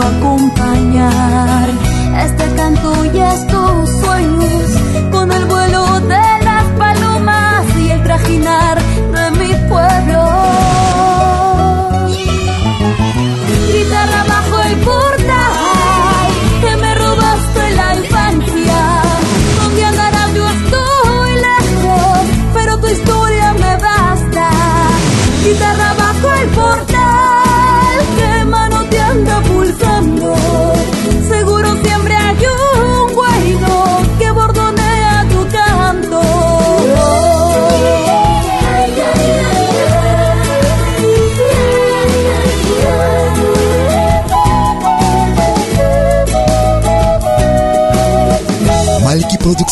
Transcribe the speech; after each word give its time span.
Acompañar 0.00 1.47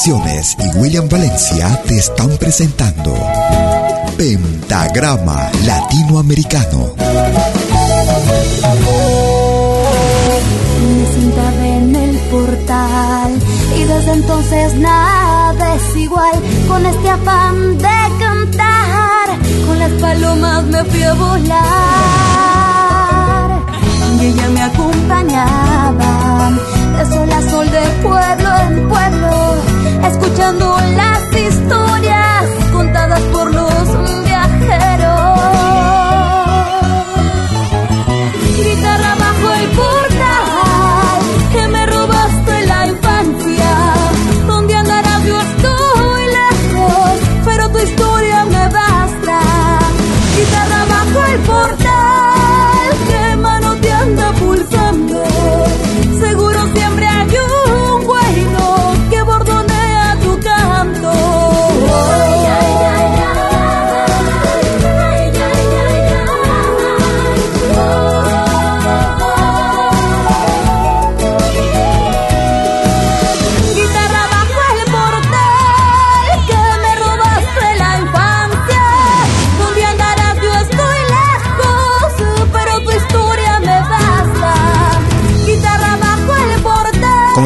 Producciones 0.06 0.56
y 0.60 0.78
William 0.78 1.08
Valencia 1.08 1.82
te 1.84 1.98
están 1.98 2.28
presentando 2.36 3.12
Pentagrama 4.16 5.50
Latinoamericano. 5.64 6.94
Me 10.86 11.06
sentaba 11.12 11.66
en 11.66 11.96
el 11.96 12.16
portal 12.30 13.36
y 13.76 13.82
desde 13.82 14.12
entonces 14.12 14.74
nada 14.76 15.74
es 15.74 15.96
igual 15.96 16.40
con 16.68 16.86
este 16.86 17.10
afán 17.10 17.76
de 17.78 17.98
cantar. 18.20 19.40
Con 19.66 19.76
las 19.80 19.90
palomas 19.90 20.62
me 20.66 20.84
fui 20.84 21.02
a 21.02 21.14
volar 21.14 21.56
y 24.20 24.26
ella 24.26 24.48
me 24.50 24.62
acompañaba 24.62 26.16
de 26.96 27.04
sol 27.06 27.32
a 27.32 27.50
sol, 27.50 27.70
de 27.70 27.80
pueblo 28.02 28.56
en 28.68 28.88
pueblo, 28.88 28.95
escuchando 30.04 30.76
las 30.96 31.25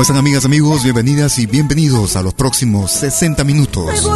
¿Cómo 0.00 0.04
están 0.04 0.16
amigas, 0.16 0.46
amigos? 0.46 0.82
Bienvenidas 0.82 1.38
y 1.38 1.44
bienvenidos 1.44 2.16
a 2.16 2.22
los 2.22 2.32
próximos 2.32 2.90
60 2.90 3.44
minutos. 3.44 4.08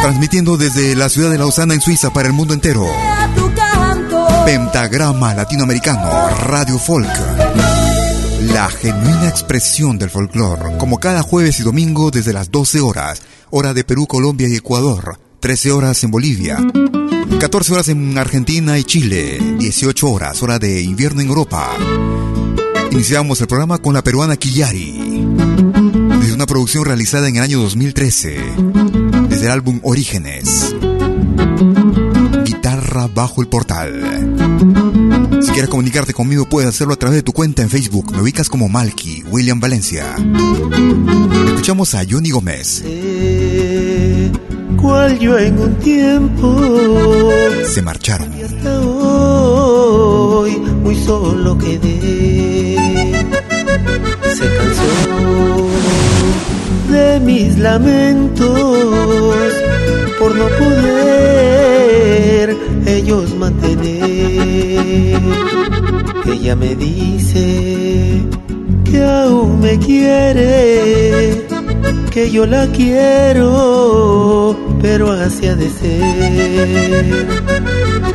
Transmitiendo 0.00 0.56
desde 0.56 0.96
la 0.96 1.10
ciudad 1.10 1.30
de 1.30 1.36
Lausana 1.36 1.74
en 1.74 1.82
Suiza 1.82 2.14
para 2.14 2.28
el 2.28 2.32
mundo 2.32 2.54
entero. 2.54 2.86
Pentagrama 4.46 5.34
Latinoamericano, 5.34 6.08
Radio 6.46 6.78
Folk. 6.78 7.10
La 8.40 8.70
genuina 8.70 9.28
expresión 9.28 9.98
del 9.98 10.08
folclore, 10.08 10.78
como 10.78 10.98
cada 10.98 11.20
jueves 11.20 11.60
y 11.60 11.62
domingo 11.62 12.10
desde 12.10 12.32
las 12.32 12.50
12 12.50 12.80
horas, 12.80 13.20
hora 13.50 13.74
de 13.74 13.84
Perú, 13.84 14.06
Colombia 14.06 14.48
y 14.48 14.54
Ecuador, 14.54 15.20
13 15.40 15.72
horas 15.72 16.02
en 16.04 16.10
Bolivia, 16.10 16.56
14 17.38 17.72
horas 17.74 17.88
en 17.90 18.16
Argentina 18.16 18.78
y 18.78 18.84
Chile, 18.84 19.38
18 19.58 20.10
horas, 20.10 20.42
hora 20.42 20.58
de 20.58 20.80
invierno 20.80 21.20
en 21.20 21.28
Europa. 21.28 21.76
Iniciamos 22.96 23.38
el 23.42 23.46
programa 23.46 23.76
con 23.76 23.92
la 23.92 24.02
peruana 24.02 24.38
Quillari, 24.38 25.26
desde 26.18 26.32
una 26.32 26.46
producción 26.46 26.86
realizada 26.86 27.28
en 27.28 27.36
el 27.36 27.42
año 27.42 27.60
2013, 27.60 28.38
desde 29.28 29.44
el 29.44 29.50
álbum 29.50 29.80
Orígenes. 29.82 30.74
Guitarra 32.46 33.06
bajo 33.06 33.42
el 33.42 33.48
portal. 33.48 34.00
Si 35.42 35.50
quieres 35.50 35.68
comunicarte 35.68 36.14
conmigo, 36.14 36.48
puedes 36.48 36.70
hacerlo 36.70 36.94
a 36.94 36.96
través 36.96 37.16
de 37.16 37.22
tu 37.22 37.34
cuenta 37.34 37.60
en 37.60 37.68
Facebook. 37.68 38.12
Me 38.12 38.22
ubicas 38.22 38.48
como 38.48 38.66
Malky, 38.66 39.24
William 39.24 39.60
Valencia. 39.60 40.16
Escuchamos 41.48 41.94
a 41.94 42.02
Johnny 42.08 42.30
Gómez. 42.30 42.82
cual 44.80 45.18
yo 45.18 45.38
en 45.38 45.58
un 45.58 45.74
tiempo 45.80 47.30
se 47.66 47.82
marcharon. 47.82 48.32
Y 48.38 48.42
hasta 48.42 48.80
hoy 48.80 50.56
muy 50.82 50.96
solo 51.04 51.58
quedé. 51.58 52.35
Se 54.34 54.44
cansó 54.56 55.68
de 56.90 57.20
mis 57.20 57.58
lamentos 57.58 59.52
por 60.18 60.34
no 60.34 60.46
poder 60.58 61.96
ellos 62.86 63.34
mantener. 63.36 65.20
Ella 66.26 66.56
me 66.56 66.74
dice 66.74 68.22
que 68.84 69.04
aún 69.04 69.60
me 69.60 69.78
quiere, 69.78 71.46
que 72.10 72.30
yo 72.30 72.46
la 72.46 72.66
quiero, 72.68 74.56
pero 74.82 75.12
así 75.12 75.46
ha 75.46 75.54
de 75.54 75.70
ser. 75.70 77.26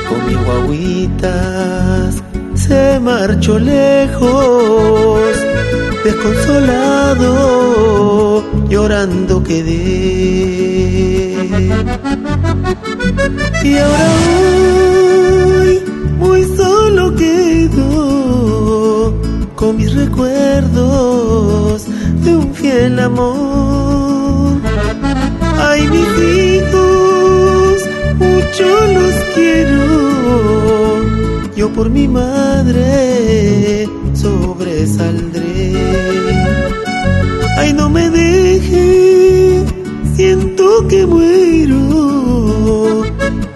Con 0.07 0.25
mis 0.28 0.38
guaguitas 0.46 2.20
se 2.71 3.00
marchó 3.01 3.59
lejos, 3.59 5.19
desconsolado, 6.06 7.29
llorando 8.69 9.44
quedé. 9.44 9.75
Y 13.69 13.77
ahora 13.77 14.07
hoy 15.59 15.83
muy 16.18 16.41
solo 16.59 17.13
quedo 17.15 19.13
con 19.56 19.75
mis 19.75 19.94
recuerdos 19.94 21.88
de 22.23 22.31
un 22.38 22.53
fiel 22.53 23.00
amor. 23.00 24.62
Ay, 25.69 25.81
mis 25.95 26.12
hijos, 26.29 26.41
por 31.75 31.89
mi 31.89 32.07
madre 32.07 33.88
sobresaldré. 34.13 35.73
Ay, 37.57 37.73
no 37.73 37.89
me 37.89 38.09
deje, 38.09 39.65
siento 40.15 40.88
que 40.88 41.06
muero. 41.06 43.03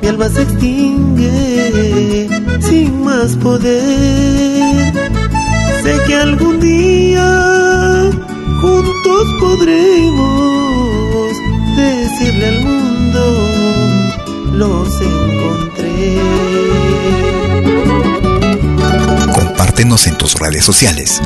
Mi 0.02 0.08
alma 0.08 0.30
se 0.30 0.42
extingue 0.44 2.28
sin 2.60 3.04
más 3.04 3.36
poder. 3.38 4.94
Sé 5.84 5.94
que 6.08 6.16
algún 6.16 6.60
día 6.60 8.10
juntos 8.62 9.26
podremos 9.40 11.32
decirle 11.78 12.48
al 12.48 12.62
mundo, 12.64 13.22
los 14.54 15.02
encontré. 15.02 16.85
Compártenos 19.58 20.06
en 20.08 20.18
tus 20.18 20.34
redes 20.38 20.66
sociales. 20.66 21.22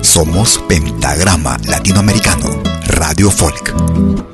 Somos 0.00 0.62
Pentagrama 0.68 1.58
Latinoamericano, 1.66 2.62
Radio 2.86 3.32
Folk. 3.32 4.27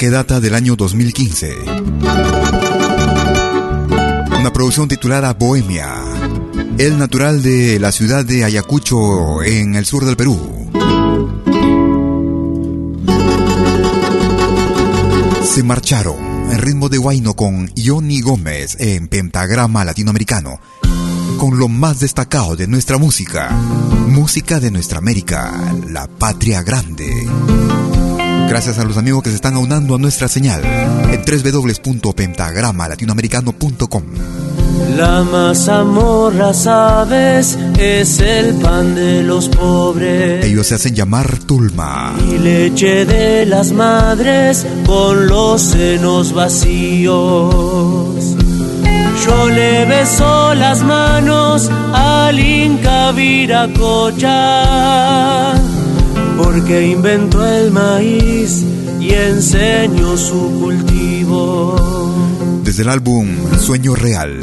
Que 0.00 0.08
data 0.08 0.40
del 0.40 0.54
año 0.54 0.76
2015. 0.76 1.58
Una 4.40 4.50
producción 4.50 4.88
titulada 4.88 5.34
Bohemia. 5.34 5.92
El 6.78 6.96
natural 6.96 7.42
de 7.42 7.78
la 7.78 7.92
ciudad 7.92 8.24
de 8.24 8.44
Ayacucho, 8.44 9.42
en 9.42 9.74
el 9.74 9.84
sur 9.84 10.06
del 10.06 10.16
Perú. 10.16 10.70
Se 15.44 15.62
marcharon 15.64 16.16
en 16.50 16.58
ritmo 16.60 16.88
de 16.88 16.96
guayno 16.96 17.34
con 17.34 17.70
Johnny 17.76 18.22
Gómez 18.22 18.78
en 18.80 19.06
Pentagrama 19.06 19.84
Latinoamericano. 19.84 20.60
Con 21.36 21.58
lo 21.58 21.68
más 21.68 22.00
destacado 22.00 22.56
de 22.56 22.66
nuestra 22.66 22.96
música. 22.96 23.50
Música 24.08 24.60
de 24.60 24.70
nuestra 24.70 24.96
América, 24.96 25.74
la 25.90 26.06
patria 26.06 26.62
grande. 26.62 27.28
Gracias 28.50 28.78
a 28.78 28.84
los 28.84 28.98
amigos 28.98 29.22
que 29.22 29.30
se 29.30 29.36
están 29.36 29.54
aunando 29.54 29.94
a 29.94 29.98
nuestra 29.98 30.26
señal 30.26 30.64
en 30.64 31.22
www.pentagramalatinoamericano.com. 31.24 34.02
La 34.96 35.22
mazamorra, 35.22 36.52
sabes, 36.52 37.56
es 37.78 38.18
el 38.18 38.56
pan 38.56 38.96
de 38.96 39.22
los 39.22 39.48
pobres. 39.48 40.44
Ellos 40.44 40.66
se 40.66 40.74
hacen 40.74 40.96
llamar 40.96 41.38
Tulma. 41.38 42.12
Y 42.28 42.38
leche 42.38 43.06
de 43.06 43.46
las 43.46 43.70
madres 43.70 44.66
con 44.84 45.28
los 45.28 45.62
senos 45.62 46.34
vacíos. 46.34 48.16
Yo 49.24 49.48
le 49.48 49.84
beso 49.84 50.54
las 50.54 50.82
manos 50.82 51.70
al 51.92 52.40
Inca 52.40 53.12
Viracocha, 53.12 54.24
porque 56.42 56.88
inventó 56.88 57.46
el 57.46 57.70
maíz 57.70 58.64
y 58.98 59.12
enseñó 59.12 60.16
su 60.16 60.60
cultivo. 60.60 61.76
Desde 62.64 62.82
el 62.82 62.88
álbum 62.88 63.26
Sueño 63.58 63.94
Real, 63.94 64.40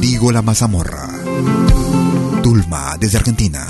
Digo 0.00 0.30
la 0.32 0.42
Mazamorra, 0.42 1.08
Tulma 2.42 2.94
desde 2.98 3.18
Argentina. 3.18 3.66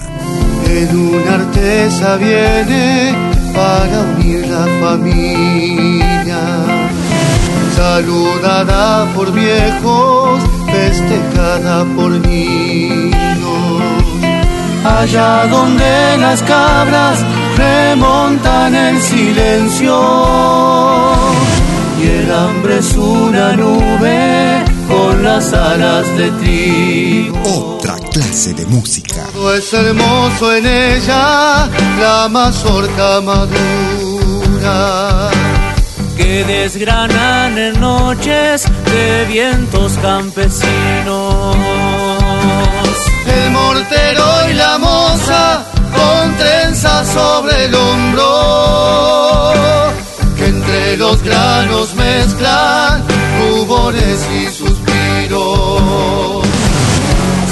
En 0.69 0.97
una 0.97 1.35
artesa 1.35 2.17
viene 2.17 3.15
para 3.55 4.03
unir 4.17 4.47
la 4.47 4.67
familia, 4.81 6.41
saludada 7.77 9.13
por 9.15 9.33
viejos, 9.33 10.43
festejada 10.67 11.85
por 11.97 12.11
niños. 12.27 13.04
Allá 14.85 15.47
donde 15.47 16.19
las 16.19 16.43
cabras 16.43 17.19
remontan 17.57 18.75
el 18.75 19.01
silencio 19.01 19.95
y 21.99 22.07
el 22.07 22.31
hambre 22.31 22.79
es 22.79 22.95
una 22.95 23.57
nube 23.57 24.63
con 24.87 25.23
las 25.23 25.55
alas 25.55 26.07
de 26.19 26.31
trigo. 26.33 27.77
Otra 27.77 27.97
clase 28.13 28.53
de 28.53 28.67
música. 28.67 29.25
Todo 29.33 29.55
es 29.55 29.73
hermoso 29.73 30.55
en 30.55 30.67
ella, 30.67 31.67
la 31.99 32.29
mazorca 32.31 33.23
madura. 33.23 34.21
Que 36.15 36.45
desgranan 36.45 37.57
en 37.57 37.81
noches 37.81 38.65
de 38.85 39.25
vientos 39.33 39.95
campesinos. 40.03 41.57
El 43.35 43.51
mortero 43.51 44.27
y 44.51 44.55
la 44.55 44.79
moza 44.79 45.65
con 45.97 46.37
trenzas 46.37 47.09
sobre 47.09 47.65
el 47.67 47.75
hombro 47.75 48.31
que 50.37 50.47
entre 50.47 50.97
los 50.97 51.23
granos 51.23 51.95
mezclan 51.95 53.03
rubores 53.41 54.27
y 54.41 54.47
suspiros. 54.51 55.83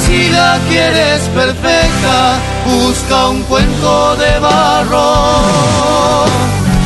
Si 0.07 0.29
la 0.31 0.59
quieres 0.69 1.21
perfecta, 1.35 2.39
busca 2.67 3.29
un 3.29 3.43
cuenco 3.45 4.17
de 4.17 4.39
barro 4.39 6.25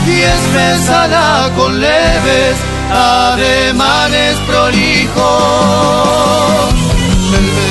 y 0.06 0.20
espésala 0.20 1.50
con 1.56 1.80
leves 1.80 2.56
ademanes 2.92 4.36
prolijos. 4.46 5.16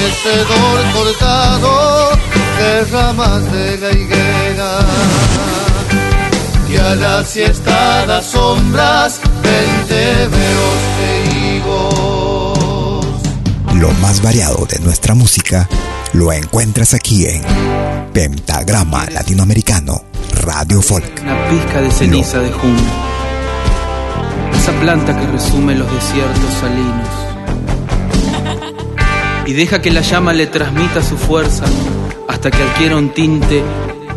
Mecedor 0.06 0.80
cortado 0.94 2.12
de 2.60 2.86
ramas 2.92 3.52
de 3.52 3.78
la 3.80 3.92
higuera 3.92 4.80
y 6.70 6.78
a 6.78 6.94
la 6.94 7.24
siesta 7.24 8.06
das 8.06 8.28
sombras, 8.28 9.20
venteveros 9.42 10.78
de 11.00 11.58
higos. 11.58 13.08
Lo 13.74 13.92
más 13.94 14.22
variado 14.22 14.68
de 14.68 14.78
nuestra 14.80 15.16
música 15.16 15.68
lo 16.14 16.32
encuentras 16.32 16.94
aquí 16.94 17.26
en 17.26 17.42
Pentagrama 18.14 19.08
Latinoamericano 19.10 20.04
Radio 20.44 20.84
Folk. 20.84 21.20
Una 21.24 21.50
pizca 21.50 21.82
de 21.82 21.90
ceniza 21.90 22.40
de 22.42 22.52
junio. 22.52 22.84
Esa 24.54 24.72
planta 24.74 25.20
que 25.20 25.26
resume 25.26 25.74
los 25.74 25.92
desiertos 25.92 26.54
salinos. 26.62 27.25
Y 29.46 29.54
deja 29.54 29.80
que 29.82 29.92
la 29.92 30.02
llama 30.02 30.34
le 30.34 30.48
transmita 30.48 31.04
su 31.04 31.18
fuerza 31.18 31.66
hasta 32.28 32.50
que 32.50 32.64
adquiera 32.64 32.98
un 32.98 33.10
tinte 33.10 33.64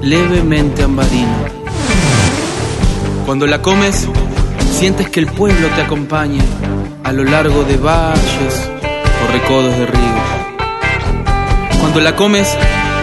levemente 0.01 0.83
ambarino. 0.83 1.37
Cuando 3.27 3.47
la 3.47 3.61
comes, 3.61 4.09
sientes 4.73 5.11
que 5.11 5.21
el 5.21 5.27
pueblo 5.27 5.69
te 5.77 5.83
acompaña 5.83 6.43
a 7.05 7.13
lo 7.13 7.25
largo 7.25 7.63
de 7.65 7.77
valles 7.77 8.71
o 9.23 9.33
recodos 9.33 9.77
de 9.79 9.87
ríos. 9.87 11.79
Cuando 11.79 12.01
la 12.01 12.17
comes, 12.17 12.49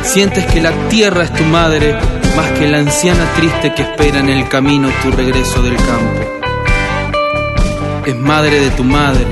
sientes 0.02 0.46
que 0.46 0.62
la 0.62 0.72
tierra 0.90 1.26
es 1.26 1.34
tu 1.34 1.44
madre 1.44 1.96
más 2.36 2.52
que 2.58 2.68
la 2.68 2.80
anciana 2.80 3.26
triste 3.36 3.74
que 3.76 3.84
espera 3.84 4.20
en 4.20 4.30
el 4.30 4.50
camino 4.50 4.90
tu 5.04 5.12
regreso 5.12 5.62
del 5.62 5.76
campo. 5.76 6.22
Es 8.06 8.16
madre 8.16 8.60
de 8.60 8.72
tu 8.72 8.84
madre 8.84 9.26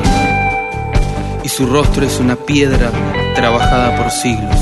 y 1.43 1.49
su 1.49 1.65
rostro 1.65 2.05
es 2.05 2.19
una 2.19 2.35
piedra 2.35 2.91
trabajada 3.35 3.97
por 3.97 4.09
siglos, 4.11 4.55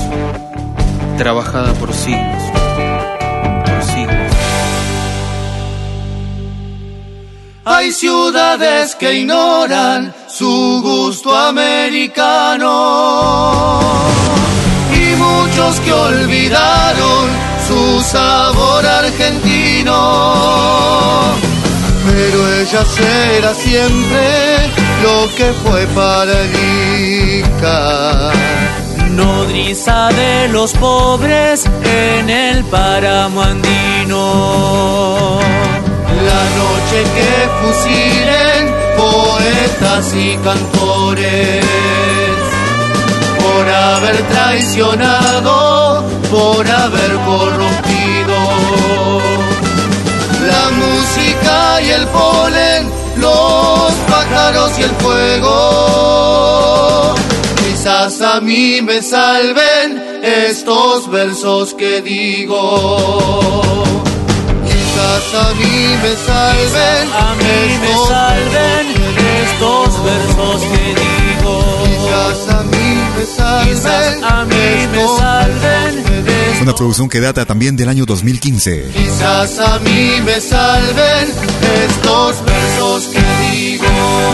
trabajada 1.18 1.74
por 1.74 1.94
siglos, 1.94 2.44
por 3.66 3.84
siglos. 3.84 4.32
Hay 7.64 7.92
ciudades 7.92 8.96
que 8.96 9.14
ignoran 9.20 10.14
su 10.28 10.82
gusto 10.84 11.36
americano 11.36 12.70
y 14.94 15.16
muchos 15.16 15.80
que 15.82 15.94
olvidaron 15.94 17.30
su 17.68 18.02
sabor 18.02 18.86
argentino. 18.86 19.92
Pero 22.22 22.40
ella 22.54 22.84
será 22.86 23.52
siempre 23.56 24.70
lo 25.02 25.18
que 25.36 25.52
fue 25.64 25.88
para 25.88 26.34
el 26.42 26.52
Inca. 27.40 28.32
Nodriza 29.10 30.10
de 30.10 30.48
los 30.50 30.74
pobres 30.74 31.66
en 31.84 32.30
el 32.30 32.64
páramo 32.66 33.42
andino. 33.42 35.40
La 36.30 36.44
noche 36.62 37.00
que 37.16 37.32
fusilen 37.60 38.62
poetas 38.98 40.14
y 40.14 40.38
cantores 40.48 41.66
por 43.42 43.66
haber 43.68 44.18
traicionado, 44.28 46.06
por 46.30 46.70
haber 46.70 47.14
corrompido 47.26 48.72
la 50.48 50.70
música 50.72 51.31
y 51.82 51.90
el 51.90 52.08
polen, 52.08 52.90
los 53.18 53.94
pájaros 54.10 54.72
y 54.80 54.84
el 54.84 54.92
fuego. 55.02 55.56
Quizás 57.64 58.22
a 58.22 58.40
mí 58.42 58.82
me 58.82 59.02
salven 59.02 60.22
estos 60.24 61.10
versos 61.10 61.74
que 61.74 62.02
digo 62.02 63.62
quizás 65.02 65.34
a 65.34 65.54
mí 65.54 65.98
me 66.04 66.16
salven, 66.16 67.10
a 67.14 67.36
mí 67.36 67.60
me 67.82 67.94
salven 68.08 68.86
estos 69.42 69.90
versos 70.04 70.62
que 70.62 70.86
digo. 71.02 71.54
Quizás 71.86 72.40
a 72.50 72.64
mí 72.64 72.90
me 73.18 73.26
salven, 73.52 73.76
quizás 73.76 74.24
a 74.24 74.46
mí 74.46 74.88
me 74.92 75.08
salven. 75.18 76.62
Una 76.62 76.76
producción 76.76 77.10
que 77.10 77.20
data 77.20 77.46
también 77.46 77.76
del 77.76 77.90
año 77.90 78.06
2015. 78.06 78.92
Quizás 78.94 79.60
a 79.60 79.80
mí 79.80 80.22
me 80.24 80.40
salven 80.40 81.28
estos 81.86 82.46
versos 82.46 83.08
que 83.08 83.52
digo. 83.52 83.86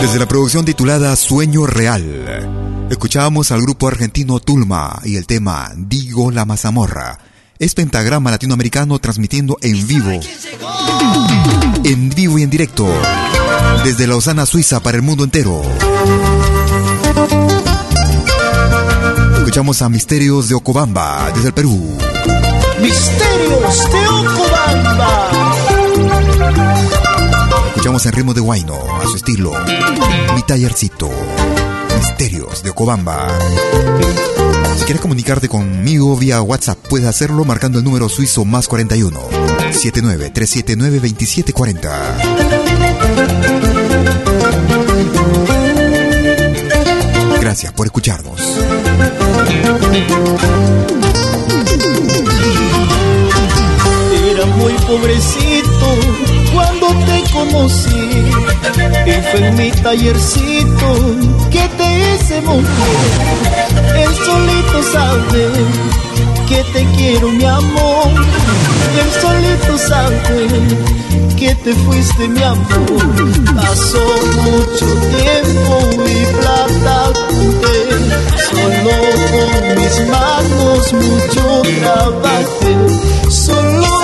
Desde 0.02 0.18
la 0.18 0.26
producción 0.26 0.64
titulada 0.64 1.16
Sueño 1.16 1.66
Real, 1.66 2.86
escuchábamos 2.90 3.50
al 3.50 3.62
grupo 3.62 3.88
argentino 3.88 4.40
Tulma 4.40 5.00
y 5.04 5.16
el 5.16 5.26
tema 5.26 5.72
Digo 5.76 6.30
la 6.30 6.44
mazamorra 6.44 7.18
es 7.58 7.74
Pentagrama 7.74 8.30
Latinoamericano 8.30 8.98
transmitiendo 8.98 9.58
en 9.60 9.86
vivo. 9.86 10.20
En 11.84 12.08
vivo 12.10 12.38
y 12.38 12.42
en 12.42 12.50
directo. 12.50 12.86
Desde 13.84 14.06
Lausana, 14.06 14.46
Suiza, 14.46 14.80
para 14.80 14.96
el 14.96 15.02
mundo 15.02 15.24
entero. 15.24 15.62
Escuchamos 19.48 19.80
a 19.80 19.88
Misterios 19.88 20.50
de 20.50 20.54
Ocobamba, 20.54 21.32
desde 21.34 21.48
el 21.48 21.54
Perú. 21.54 21.96
Misterios 22.82 23.90
de 23.90 24.06
Ocobamba. 24.06 25.30
Escuchamos 27.68 28.04
en 28.04 28.12
ritmo 28.12 28.34
de 28.34 28.42
Guayno, 28.42 28.76
a 29.00 29.06
su 29.06 29.16
estilo. 29.16 29.52
Mi 30.34 30.42
tallercito. 30.42 31.08
Misterios 31.96 32.62
de 32.62 32.68
Ocobamba. 32.68 33.26
Si 34.76 34.84
quieres 34.84 35.00
comunicarte 35.00 35.48
conmigo 35.48 36.14
vía 36.14 36.42
WhatsApp, 36.42 36.86
puedes 36.86 37.08
hacerlo 37.08 37.46
marcando 37.46 37.78
el 37.78 37.86
número 37.86 38.10
suizo 38.10 38.44
más 38.44 38.68
41 38.68 39.18
79 39.70 40.28
379 40.28 41.08
2740. 41.08 42.67
Gracias 47.48 47.72
por 47.72 47.86
escucharnos. 47.86 48.42
Era 54.30 54.44
muy 54.58 54.74
pobrecito 54.86 55.98
cuando 56.52 56.88
te 57.06 57.24
conocí. 57.32 58.30
Y 59.06 59.12
fue 59.30 59.46
en 59.46 59.56
mi 59.56 59.70
tallercito 59.70 60.94
que 61.50 61.66
te 61.78 62.16
hice 62.16 62.42
mujer. 62.42 62.66
El 63.96 64.14
solito 64.14 64.82
sabe 64.92 65.48
que 66.48 66.64
te 66.72 66.84
quiero 66.96 67.28
mi 67.28 67.44
amor. 67.44 68.08
El 69.00 69.10
solito 69.20 69.78
sabe 69.78 70.48
que 71.36 71.54
te 71.54 71.74
fuiste 71.74 72.28
mi 72.28 72.42
amor. 72.42 72.64
Pasó 73.54 74.04
mucho 74.44 74.86
tiempo 75.16 76.04
y 76.06 76.24
plata 76.36 77.12
junté. 77.28 77.78
Solo 78.48 78.96
con 79.30 79.82
mis 79.82 80.08
manos 80.08 80.92
mucho 80.92 81.62
trabajé. 81.80 83.30
Solo 83.30 83.97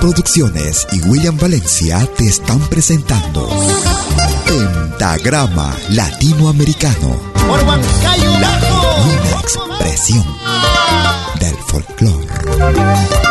Producciones 0.00 0.86
y 0.92 1.00
William 1.08 1.36
Valencia 1.36 2.08
te 2.16 2.28
están 2.28 2.60
presentando 2.68 3.48
Pentagrama 4.46 5.76
Latinoamericano. 5.90 7.20
Una 9.08 9.40
expresión 9.40 10.24
del 11.40 11.56
folclore. 11.66 13.27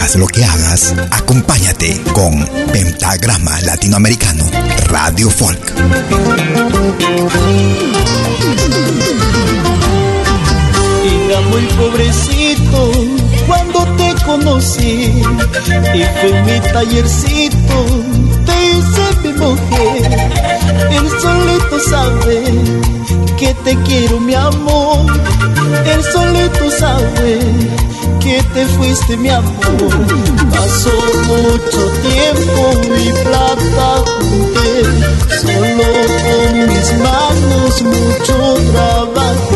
Hagas 0.00 0.16
lo 0.16 0.26
que 0.28 0.42
hagas, 0.42 0.94
acompáñate 1.10 2.00
con 2.14 2.42
Pentagrama 2.72 3.60
Latinoamericano 3.60 4.48
Radio 4.86 5.28
Folk. 5.28 5.74
Era 11.04 11.40
muy 11.42 11.62
pobrecito 11.76 12.92
cuando 13.46 13.84
te 13.98 14.14
conocí 14.24 15.12
y 15.94 16.04
fue 16.20 16.42
mi 16.44 16.60
tallercito 16.72 17.84
te 18.46 18.66
hice 18.72 19.04
mi 19.22 19.32
mujer. 19.34 20.30
El 20.90 21.10
solito 21.20 21.78
sabe 21.90 22.44
que 23.38 23.54
te 23.64 23.76
quiero 23.82 24.18
mi 24.18 24.34
amor. 24.34 25.06
El 25.92 26.02
solito 26.04 26.70
sabe 26.70 27.38
que 28.20 28.42
te 28.54 28.66
fuiste 28.66 29.16
mi 29.16 29.28
amor. 29.28 29.52
Pasó 30.50 30.96
mucho 31.28 31.80
tiempo 32.08 32.62
y 32.96 33.12
plata 33.24 34.04
junté. 34.06 34.70
Solo 35.40 35.88
con 36.24 36.68
mis 36.68 36.88
manos 36.98 37.82
mucho 37.82 38.34
trabajé. 38.72 39.49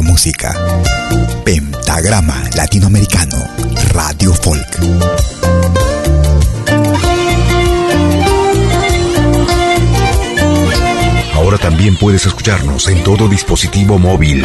Música. 0.00 0.54
Pentagrama 1.44 2.42
Latinoamericano 2.54 3.36
Radio 3.92 4.32
Folk. 4.32 4.78
Ahora 11.34 11.58
también 11.58 11.96
puedes 11.96 12.26
escucharnos 12.26 12.88
en 12.88 13.02
todo 13.04 13.28
dispositivo 13.28 13.98
móvil. 13.98 14.44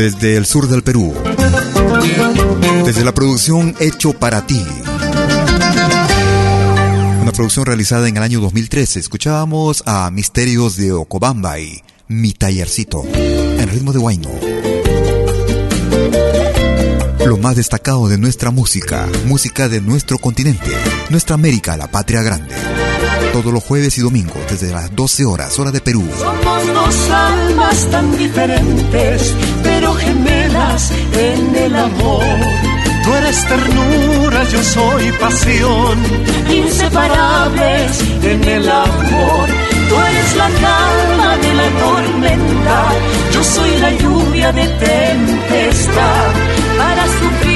Desde 0.00 0.38
el 0.38 0.46
sur 0.46 0.66
del 0.66 0.82
Perú. 0.82 1.12
Desde 2.86 3.04
la 3.04 3.12
producción 3.12 3.76
Hecho 3.80 4.14
para 4.14 4.46
ti. 4.46 4.64
Una 7.20 7.32
producción 7.32 7.66
realizada 7.66 8.08
en 8.08 8.16
el 8.16 8.22
año 8.22 8.40
2013. 8.40 8.98
Escuchábamos 8.98 9.82
a 9.84 10.10
Misterios 10.10 10.78
de 10.78 10.92
Ocobamba 10.92 11.60
y 11.60 11.82
Mi 12.08 12.32
Tallercito. 12.32 13.04
En 13.14 13.68
ritmo 13.68 13.92
de 13.92 13.98
Huayno. 13.98 14.30
Lo 17.26 17.36
más 17.36 17.56
destacado 17.56 18.08
de 18.08 18.16
nuestra 18.16 18.50
música. 18.50 19.06
Música 19.26 19.68
de 19.68 19.82
nuestro 19.82 20.16
continente. 20.16 20.70
Nuestra 21.10 21.34
América, 21.34 21.76
la 21.76 21.90
patria 21.90 22.22
grande. 22.22 22.54
Todos 23.40 23.54
los 23.54 23.64
jueves 23.64 23.96
y 23.96 24.02
domingos 24.02 24.36
desde 24.50 24.70
las 24.70 24.94
12 24.94 25.24
horas, 25.24 25.58
hora 25.58 25.70
de 25.70 25.80
Perú. 25.80 26.06
Somos 26.18 26.66
dos 26.74 27.10
almas 27.10 27.90
tan 27.90 28.18
diferentes, 28.18 29.34
pero 29.62 29.94
gemelas 29.94 30.92
en 31.14 31.56
el 31.56 31.74
amor. 31.74 32.22
Tú 33.02 33.14
eres 33.14 33.42
ternura, 33.48 34.44
yo 34.44 34.62
soy 34.62 35.12
pasión, 35.12 35.98
inseparables 36.54 38.00
en 38.22 38.44
el 38.44 38.68
amor. 38.68 39.48
Tú 39.88 39.94
eres 39.94 40.36
la 40.36 40.50
calma 40.60 41.36
de 41.38 41.54
la 41.54 41.68
tormenta, 41.80 42.92
yo 43.32 43.42
soy 43.42 43.78
la 43.78 43.90
lluvia 43.92 44.52
de 44.52 44.66
tempestad. 44.66 46.32
Para 46.76 47.06
sufrir 47.06 47.49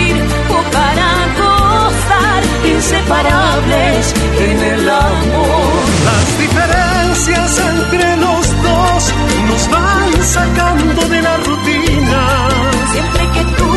inseparables 2.66 4.14
en 4.38 4.58
el 4.62 4.88
amor. 4.88 5.84
Las 6.04 6.38
diferencias 6.38 7.58
entre 7.58 8.16
los 8.16 8.62
dos 8.62 9.12
nos 9.48 9.70
van 9.70 10.24
sacando 10.24 11.08
de 11.08 11.22
la 11.22 11.36
rutina. 11.38 12.48
Siempre 12.92 13.22
que 13.34 13.44
tú 13.58 13.72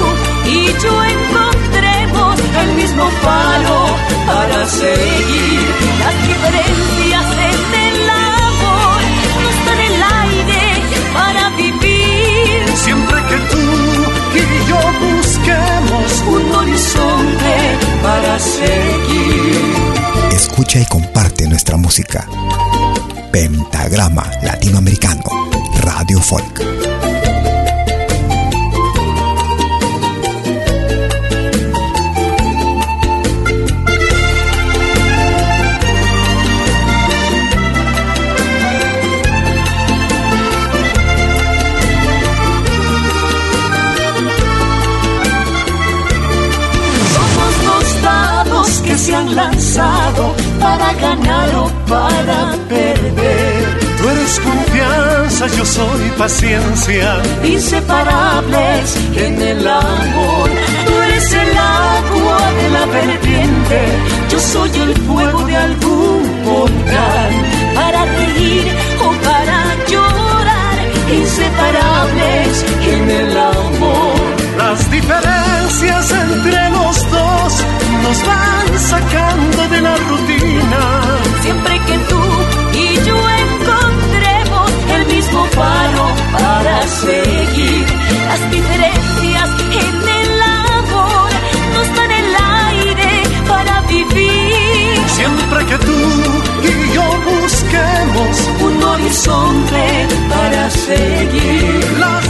y 0.46 0.84
yo 0.84 1.04
encontremos 1.04 2.40
el 2.62 2.74
mismo 2.76 3.06
faro 3.24 3.80
para 4.26 4.66
seguir, 4.66 5.57
Escucha 20.32 20.80
y 20.80 20.86
comparte 20.86 21.48
nuestra 21.48 21.78
música. 21.78 22.28
Pentagrama 23.32 24.30
Latinoamericano 24.42 25.24
Radio 25.82 26.20
Folk. 26.20 26.87
Para 50.60 50.94
ganar 50.94 51.56
o 51.56 51.66
para 51.88 52.56
perder. 52.68 53.80
Tú 53.98 54.10
eres 54.10 54.40
confianza, 54.40 55.48
yo 55.56 55.66
soy 55.66 56.10
paciencia. 56.18 57.22
Inseparables 57.44 58.98
en 59.16 59.42
el 59.42 59.68
amor. 59.68 60.50
Tú 60.86 60.94
eres 61.02 61.32
el 61.34 61.58
agua 61.58 62.40
de 62.60 62.70
la 62.70 62.86
vertiente. 62.86 63.80
Yo 64.32 64.40
soy 64.40 64.72
el 64.86 64.94
fuego 65.02 65.46
de 65.46 65.56
algún 65.56 66.44
volcán. 66.44 67.32
Para 67.76 68.06
reír 68.06 68.68
o 69.06 69.10
para 69.28 69.60
llorar. 69.92 70.78
Inseparables 71.12 72.66
en 72.94 73.10
el 73.10 73.38
amor. 73.38 74.38
Las 74.58 74.92
diferencias 74.92 76.12
entre 76.12 76.70
los 76.72 77.12
dos 77.12 77.64
nos 78.08 78.26
van 78.26 78.80
sacando 78.80 79.68
de 79.68 79.82
la 79.82 79.96
rutina. 80.10 80.82
Siempre 81.42 81.74
que 81.88 81.98
tú 82.10 82.24
y 82.84 82.88
yo 83.08 83.18
encontremos 83.46 84.70
el 84.96 85.04
mismo 85.14 85.42
faro 85.58 86.06
para 86.38 86.88
seguir, 86.88 87.86
las 88.30 88.42
diferencias 88.52 89.50
en 89.84 89.96
el 90.22 90.32
amor 90.72 91.30
nos 91.74 91.88
dan 91.98 92.12
el 92.22 92.32
aire 92.70 93.12
para 93.52 93.82
vivir. 93.94 94.98
Siempre 95.20 95.60
que 95.70 95.78
tú 95.88 96.00
y 96.72 96.94
yo 96.96 97.06
busquemos 97.32 98.34
un 98.68 98.84
horizonte 98.84 99.86
para 100.30 100.70
seguir, 100.70 101.98
las 102.00 102.27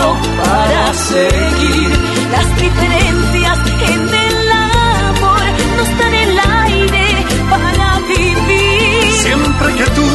faro 0.00 0.16
para 0.42 0.94
seguir, 0.94 1.90
las 2.30 2.60
diferencias 2.60 3.58
en 3.92 4.08
el 4.08 4.52
amor 4.52 5.42
nos 5.76 5.98
dan 5.98 6.14
el 6.14 6.38
aire 6.38 7.26
para 7.50 7.98
vivir. 8.08 9.12
Siempre 9.22 9.74
que 9.74 9.84
tú 9.90 10.08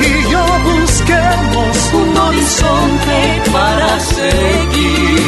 y 0.00 0.32
yo 0.32 0.44
busquemos 0.70 1.92
un 1.94 2.16
horizonte 2.16 3.42
para 3.52 4.00
seguir. 4.00 5.20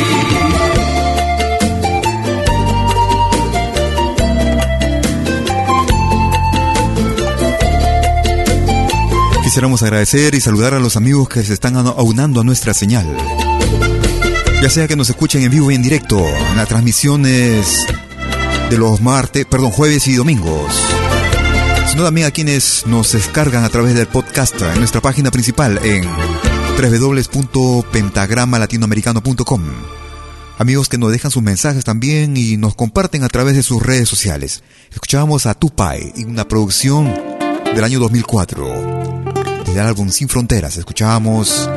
Quisiéramos 9.42 9.82
agradecer 9.82 10.34
y 10.34 10.40
saludar 10.40 10.72
a 10.72 10.80
los 10.80 10.96
amigos 10.96 11.28
que 11.28 11.42
se 11.42 11.52
están 11.52 11.76
aunando 11.76 12.40
a 12.40 12.44
nuestra 12.44 12.72
señal. 12.72 13.06
Ya 14.62 14.70
sea 14.70 14.86
que 14.86 14.94
nos 14.94 15.10
escuchen 15.10 15.42
en 15.42 15.50
vivo 15.50 15.72
y 15.72 15.74
en 15.74 15.82
directo, 15.82 16.24
en 16.24 16.56
las 16.56 16.68
transmisiones 16.68 17.84
de 18.70 18.78
los 18.78 19.00
martes, 19.00 19.44
perdón, 19.44 19.72
jueves 19.72 20.06
y 20.06 20.14
domingos. 20.14 20.72
Sino 21.90 22.04
también 22.04 22.28
a 22.28 22.30
quienes 22.30 22.86
nos 22.86 23.10
descargan 23.10 23.64
a 23.64 23.68
través 23.70 23.96
del 23.96 24.06
podcast 24.06 24.62
en 24.62 24.78
nuestra 24.78 25.00
página 25.00 25.32
principal 25.32 25.80
en 25.82 26.04
www.pentagramalatinoamericano.com. 26.80 29.62
Amigos 30.58 30.88
que 30.88 30.96
nos 30.96 31.10
dejan 31.10 31.32
sus 31.32 31.42
mensajes 31.42 31.84
también 31.84 32.36
y 32.36 32.56
nos 32.56 32.76
comparten 32.76 33.24
a 33.24 33.28
través 33.28 33.56
de 33.56 33.64
sus 33.64 33.82
redes 33.82 34.08
sociales. 34.08 34.62
Escuchábamos 34.92 35.46
a 35.46 35.54
Tupai 35.54 36.12
en 36.16 36.30
una 36.30 36.46
producción 36.46 37.12
del 37.74 37.82
año 37.82 37.98
2004 37.98 39.02
del 39.74 39.80
álbum 39.80 40.10
Sin 40.10 40.28
Fronteras 40.28 40.76
escuchábamos 40.76 41.68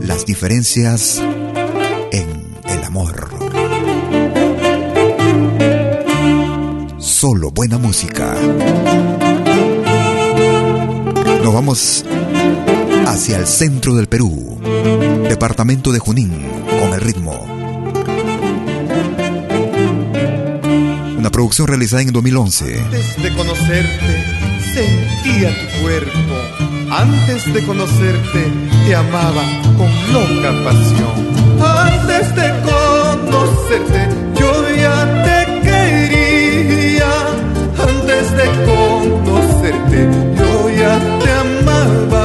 las 0.00 0.26
diferencias 0.26 1.22
amor. 2.88 3.28
Solo 6.98 7.50
buena 7.50 7.76
música. 7.76 8.34
Nos 11.44 11.54
vamos 11.54 12.04
hacia 13.06 13.36
el 13.36 13.46
centro 13.46 13.94
del 13.94 14.08
Perú, 14.08 14.58
departamento 15.28 15.92
de 15.92 15.98
Junín, 15.98 16.32
con 16.80 16.94
el 16.94 17.00
ritmo. 17.02 17.34
Una 21.18 21.30
producción 21.30 21.68
realizada 21.68 22.02
en 22.02 22.12
2011. 22.12 22.80
Antes 22.80 23.22
de 23.22 23.34
conocerte, 23.34 24.24
sentía 24.72 25.50
tu 25.50 25.82
cuerpo 25.82 26.68
antes 26.90 27.52
de 27.52 27.62
conocerte, 27.64 28.50
te 28.86 28.94
amaba 28.94 29.42
con 29.76 29.90
loca 30.12 30.52
pasión. 30.64 31.28
Antes 31.60 32.34
de 32.34 32.48
conocerte, 32.62 32.77
yo 33.70 34.50
ya 34.84 34.96
te 35.24 35.38
quería. 35.66 37.12
Antes 37.88 38.26
de 38.38 38.46
conocerte, 38.68 40.00
yo 40.38 40.70
ya 40.70 40.94
te 41.22 41.30
amaba, 41.46 42.17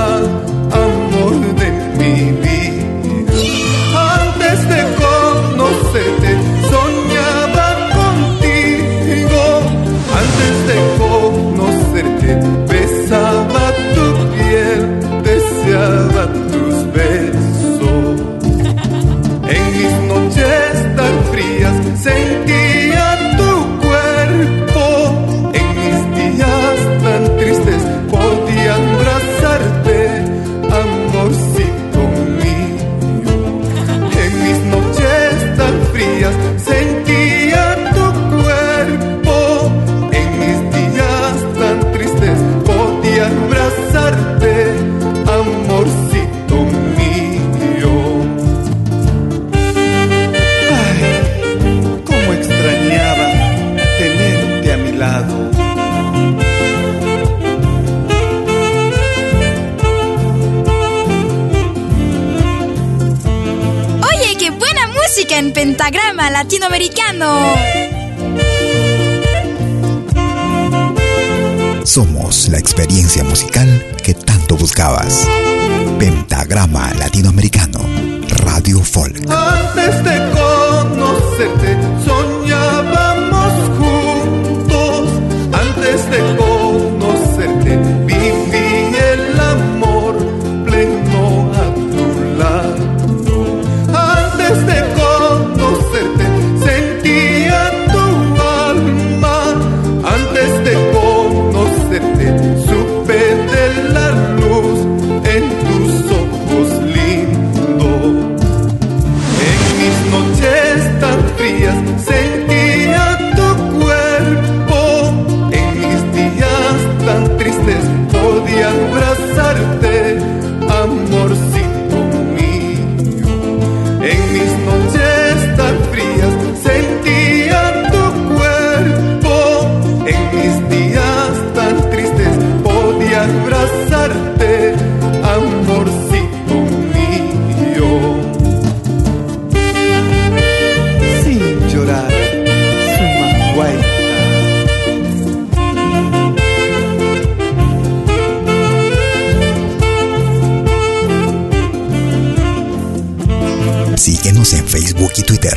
Twitter. 155.26 155.56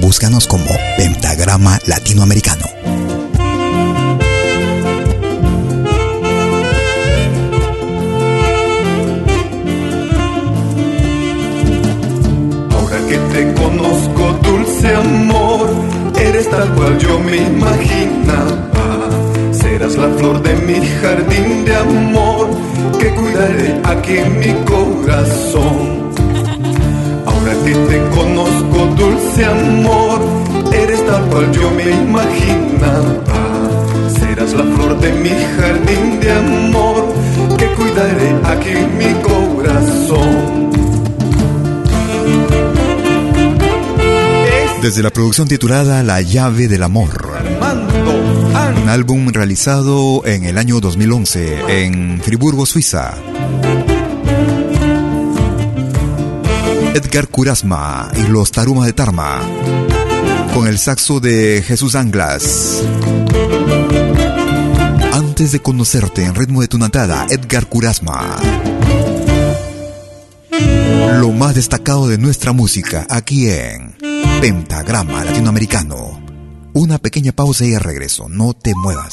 Búscanos 0.00 0.46
como 0.46 0.66
Pentagrama 0.96 1.80
Latinoamericano. 1.86 2.64
Ahora 12.70 12.98
que 13.08 13.18
te 13.32 13.54
conozco, 13.54 14.38
dulce 14.44 14.94
amor, 14.94 15.68
eres 16.20 16.48
tal 16.48 16.72
cual 16.74 16.96
yo 16.98 17.18
me 17.18 17.36
imaginaba. 17.36 19.10
Serás 19.50 19.96
la 19.96 20.08
flor 20.18 20.40
de 20.40 20.54
mi 20.54 20.86
jardín 20.86 21.64
de 21.64 21.74
amor 21.74 22.48
que 23.00 23.10
cuidaré 23.10 23.80
aquí 23.84 24.18
en 24.18 24.38
mi 24.38 24.54
corazón. 24.64 26.05
Ahora 27.46 27.64
que 27.64 27.74
te 27.74 27.98
conozco, 28.10 28.86
dulce 28.96 29.44
amor, 29.44 30.20
eres 30.72 31.06
tal 31.06 31.28
cual 31.28 31.52
yo 31.52 31.70
me 31.70 31.90
imaginaba. 31.90 33.22
Serás 34.18 34.52
la 34.52 34.64
flor 34.64 34.98
de 34.98 35.12
mi 35.12 35.30
jardín 35.30 36.18
de 36.18 36.32
amor 36.32 37.14
que 37.56 37.66
cuidaré 37.74 38.34
aquí 38.42 38.70
en 38.70 38.98
mi 38.98 39.14
corazón. 39.22 40.70
Desde 44.82 45.04
la 45.04 45.10
producción 45.10 45.46
titulada 45.46 46.02
La 46.02 46.22
llave 46.22 46.66
del 46.66 46.82
amor. 46.82 47.30
Un 48.82 48.88
álbum 48.88 49.28
realizado 49.28 50.26
en 50.26 50.44
el 50.44 50.58
año 50.58 50.80
2011 50.80 51.60
en 51.68 52.20
Friburgo, 52.20 52.66
Suiza. 52.66 53.14
Edgar 56.96 57.28
Kurasma 57.28 58.10
y 58.16 58.22
los 58.22 58.50
Tarumas 58.50 58.86
de 58.86 58.94
Tarma. 58.94 59.42
Con 60.54 60.66
el 60.66 60.78
saxo 60.78 61.20
de 61.20 61.62
Jesús 61.62 61.94
Anglas. 61.94 62.82
Antes 65.12 65.52
de 65.52 65.60
conocerte 65.60 66.24
en 66.24 66.34
ritmo 66.34 66.62
de 66.62 66.68
tu 66.68 66.78
natada, 66.78 67.26
Edgar 67.28 67.68
Kurasma. 67.68 68.38
Lo 71.20 71.32
más 71.32 71.54
destacado 71.54 72.08
de 72.08 72.16
nuestra 72.16 72.52
música 72.52 73.06
aquí 73.10 73.50
en 73.50 73.94
Pentagrama 74.40 75.22
Latinoamericano. 75.22 76.18
Una 76.72 76.96
pequeña 76.96 77.32
pausa 77.32 77.66
y 77.66 77.76
regreso, 77.76 78.30
no 78.30 78.54
te 78.54 78.74
muevas. 78.74 79.12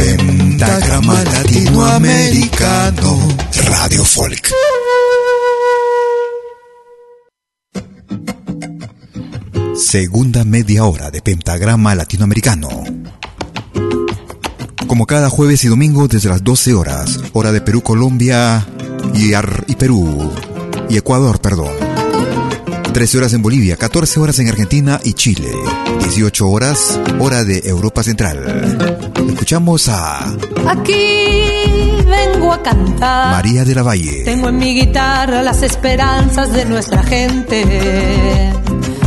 Pentagrama 0.00 1.22
Latinoamericano 1.24 3.18
Radio 3.68 4.02
Folk. 4.02 4.50
Segunda 9.76 10.44
media 10.46 10.86
hora 10.86 11.10
de 11.10 11.20
Pentagrama 11.20 11.94
Latinoamericano. 11.94 12.70
Como 14.86 15.04
cada 15.04 15.28
jueves 15.28 15.64
y 15.64 15.68
domingo 15.68 16.08
desde 16.08 16.30
las 16.30 16.42
12 16.42 16.72
horas, 16.72 17.20
hora 17.34 17.52
de 17.52 17.60
Perú, 17.60 17.82
Colombia 17.82 18.66
y, 19.12 19.34
y 19.34 19.76
Perú 19.76 20.32
y 20.88 20.96
Ecuador, 20.96 21.42
perdón. 21.42 21.89
13 22.92 23.18
horas 23.18 23.32
en 23.34 23.42
Bolivia, 23.42 23.76
14 23.76 24.20
horas 24.20 24.38
en 24.40 24.48
Argentina 24.48 25.00
y 25.04 25.12
Chile, 25.12 25.50
18 26.00 26.48
horas, 26.48 26.98
hora 27.20 27.44
de 27.44 27.60
Europa 27.64 28.02
Central. 28.02 29.12
Escuchamos 29.28 29.88
a... 29.88 30.18
Aquí 30.66 31.44
vengo 32.06 32.52
a 32.52 32.62
cantar. 32.62 33.32
María 33.32 33.64
de 33.64 33.74
la 33.74 33.82
Valle. 33.82 34.24
Tengo 34.24 34.48
en 34.48 34.58
mi 34.58 34.74
guitarra 34.74 35.42
las 35.42 35.62
esperanzas 35.62 36.52
de 36.52 36.64
nuestra 36.64 37.02
gente. 37.04 38.52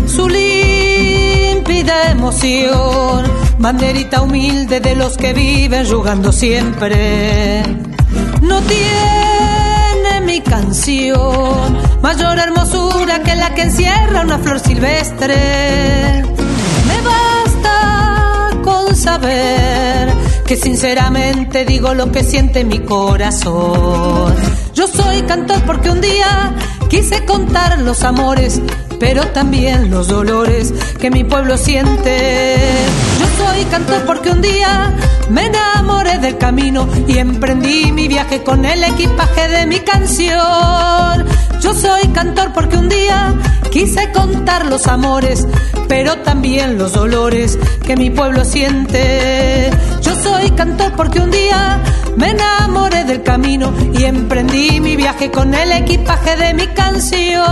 Su 0.08 0.30
límpida 0.30 2.12
emoción, 2.12 3.26
banderita 3.60 4.22
humilde 4.22 4.80
de 4.80 4.96
los 4.96 5.18
que 5.18 5.34
viven 5.34 5.86
jugando 5.86 6.32
siempre. 6.32 7.64
No 8.42 8.62
tiene 8.62 9.33
mi 10.34 10.42
canción 10.42 11.78
mayor 12.02 12.40
hermosura 12.40 13.22
que 13.22 13.36
la 13.36 13.54
que 13.54 13.62
encierra 13.62 14.22
una 14.22 14.40
flor 14.40 14.60
silvestre. 14.60 16.24
Me 16.88 16.98
basta 17.12 18.50
con 18.64 18.96
saber 18.96 20.12
que 20.48 20.58
sinceramente 20.58 21.66
digo 21.66 21.94
lo 21.94 22.12
que 22.12 22.24
siente 22.24 22.64
mi 22.64 22.80
corazón. 22.80 24.34
Yo 24.74 24.88
soy 24.88 25.22
cantor 25.22 25.62
porque 25.68 25.92
un 25.92 26.02
día 26.02 26.56
quise 26.90 27.26
contar 27.26 27.80
los 27.82 28.02
amores, 28.02 28.60
pero 29.00 29.28
también 29.28 29.92
los 29.92 30.08
dolores 30.08 30.74
que 31.00 31.12
mi 31.12 31.24
pueblo 31.24 31.58
siente. 31.58 32.66
Yo 33.34 33.46
soy 33.48 33.66
cantor 33.66 34.06
porque 34.06 34.30
un 34.30 34.42
día 34.42 34.94
me 35.30 35.46
enamoré 35.46 36.18
del 36.20 36.38
camino 36.38 36.88
y 37.08 37.18
emprendí 37.18 37.92
mi 37.92 38.08
viaje 38.08 38.44
con 38.44 38.64
el 38.66 38.84
equipaje 38.84 39.48
de 39.48 39.66
mi 39.66 39.80
canción. 39.80 41.26
Yo 41.62 41.74
soy 41.74 42.10
cantor 42.14 42.52
porque 42.54 42.78
un 42.78 42.90
día 42.90 43.34
quise 43.72 44.12
contar 44.12 44.66
los 44.68 44.88
amores, 44.88 45.48
pero 45.88 46.18
también 46.20 46.78
los 46.78 46.94
dolores 46.94 47.58
que 47.86 47.96
mi 47.96 48.10
pueblo 48.10 48.46
siente. 48.46 49.72
Yo 50.02 50.16
soy 50.16 50.52
cantor 50.52 50.94
porque 50.96 51.20
un 51.20 51.32
día 51.32 51.82
me 52.18 52.30
enamoré 52.32 53.04
del 53.06 53.24
camino 53.24 53.74
y 53.94 54.04
emprendí 54.04 54.80
mi 54.80 54.96
viaje 54.96 55.32
con 55.32 55.54
el 55.54 55.72
equipaje 55.72 56.36
de 56.36 56.54
mi 56.54 56.68
canción. 56.68 57.44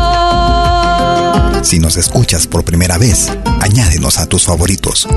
Si 1.63 1.79
nos 1.79 1.95
escuchas 1.97 2.47
por 2.47 2.63
primera 2.63 2.97
vez, 2.97 3.31
añádenos 3.61 4.17
a 4.17 4.25
tus 4.25 4.45
favoritos. 4.45 5.07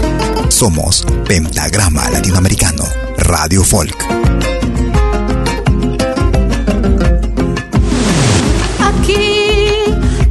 Somos 0.49 1.07
Pentagrama 1.27 2.11
Latinoamericano, 2.11 2.85
Radio 3.19 3.65
Folk. 3.65 3.97
Aquí 8.81 9.71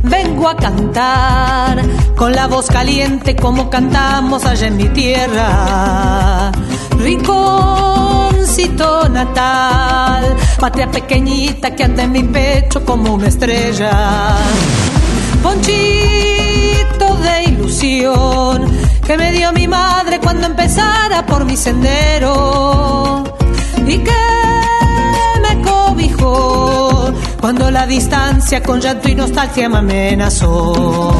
vengo 0.04 0.50
a 0.50 0.56
cantar 0.56 1.82
con 2.16 2.32
la 2.32 2.48
voz 2.48 2.68
caliente 2.68 3.36
como 3.36 3.70
cantamos 3.70 4.46
allá 4.46 4.68
en 4.68 4.78
mi 4.78 4.90
tierra. 4.90 6.52
Rinconcito 8.56 9.10
natal, 9.10 10.36
patria 10.60 10.92
pequeñita 10.92 11.74
que 11.74 11.86
anda 11.86 12.04
en 12.04 12.12
mi 12.12 12.22
pecho 12.22 12.86
como 12.86 13.16
una 13.16 13.28
estrella. 13.28 14.38
Ponchito 15.42 17.16
de 17.24 17.44
ilusión 17.46 18.72
que 19.08 19.18
me 19.18 19.32
dio 19.32 19.52
mi 19.54 19.68
madre 19.68 20.20
cuando 20.20 20.46
empezara 20.46 21.26
por 21.26 21.46
mi 21.46 21.58
sendero 21.58 23.24
y 23.88 23.98
que 23.98 24.12
me 25.42 25.62
cobijó 25.64 27.12
cuando 27.42 27.72
la 27.72 27.88
distancia 27.88 28.62
con 28.62 28.80
llanto 28.80 29.10
y 29.10 29.16
nostalgia 29.16 29.68
me 29.68 29.80
amenazó. 29.80 31.16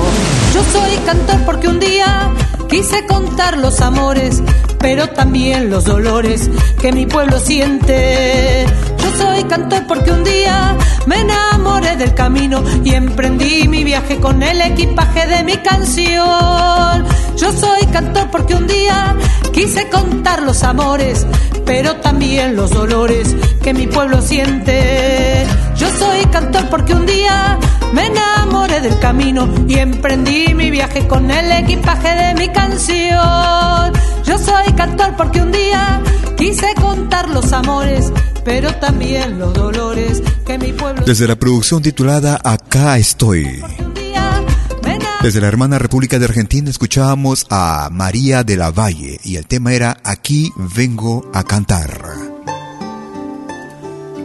Yo 0.54 0.64
soy 0.72 0.98
cantor 1.04 1.40
porque 1.48 1.68
un 1.68 1.80
día 1.80 2.30
quise 2.70 3.08
contar 3.08 3.58
los 3.58 3.82
amores, 3.82 4.44
pero 4.84 5.08
también 5.08 5.70
los 5.70 5.86
dolores 5.86 6.52
que 6.82 6.92
mi 6.92 7.06
pueblo 7.06 7.40
siente. 7.40 8.66
Yo 9.02 9.18
soy 9.18 9.46
cantor 9.46 9.88
porque 9.88 10.12
un 10.12 10.26
día 10.26 10.76
me 11.06 11.22
enamoré 11.22 11.96
del 11.96 12.14
camino 12.14 12.62
y 12.84 12.94
emprendí 12.94 13.70
mi 13.70 13.86
viaje 13.86 14.18
con 14.18 14.44
el 14.44 14.60
equipaje 14.60 15.26
de 15.26 15.44
mi 15.46 15.54
canción. 15.54 17.06
Yo 17.38 17.54
soy 17.54 17.86
cantor 17.94 18.30
porque 18.30 18.56
un 18.56 18.68
día 18.68 19.16
quise 19.54 19.88
contar 19.88 20.44
los 20.44 20.64
amores, 20.64 21.26
pero 21.66 21.96
también 22.02 22.58
los 22.58 22.72
dolores 22.72 23.38
que 23.64 23.74
mi 23.74 23.88
pueblo 23.88 24.22
siente. 24.22 25.46
Yo 25.78 25.88
soy 25.98 26.26
cantor 26.26 26.70
porque 26.70 26.94
un 26.94 27.06
día 27.06 27.58
me 27.94 28.08
enamoré 28.08 28.82
del 28.82 29.00
camino 29.00 29.48
y 29.66 29.76
emprendí 29.76 30.54
mi 30.54 30.70
viaje 30.72 31.08
con 31.08 31.32
el 31.32 31.50
equipaje 31.54 32.10
de 32.10 32.34
mi 32.34 32.50
canción. 32.50 34.13
Yo 34.26 34.38
soy 34.38 34.74
cantor 34.76 35.16
porque 35.18 35.42
un 35.42 35.52
día 35.52 36.02
quise 36.38 36.74
contar 36.82 37.30
los 37.30 37.52
amores, 37.52 38.12
pero 38.46 38.74
también 38.76 39.40
los 39.40 39.54
dolores 39.54 40.22
que 40.46 40.58
mi 40.58 40.72
pueblo. 40.74 41.04
Desde 41.06 41.28
la 41.28 41.36
producción 41.36 41.82
titulada 41.82 42.40
Acá 42.44 42.98
estoy. 42.98 43.62
Desde 45.22 45.40
la 45.40 45.48
hermana 45.48 45.80
República 45.80 46.20
de 46.20 46.26
Argentina 46.26 46.70
escuchábamos 46.70 47.46
a 47.50 47.88
María 47.92 48.44
de 48.44 48.58
la 48.58 48.72
Valle 48.72 49.20
y 49.24 49.38
el 49.38 49.46
tema 49.46 49.74
era 49.74 49.98
Aquí 50.04 50.52
vengo 50.76 51.30
a 51.34 51.46
cantar. 51.46 52.02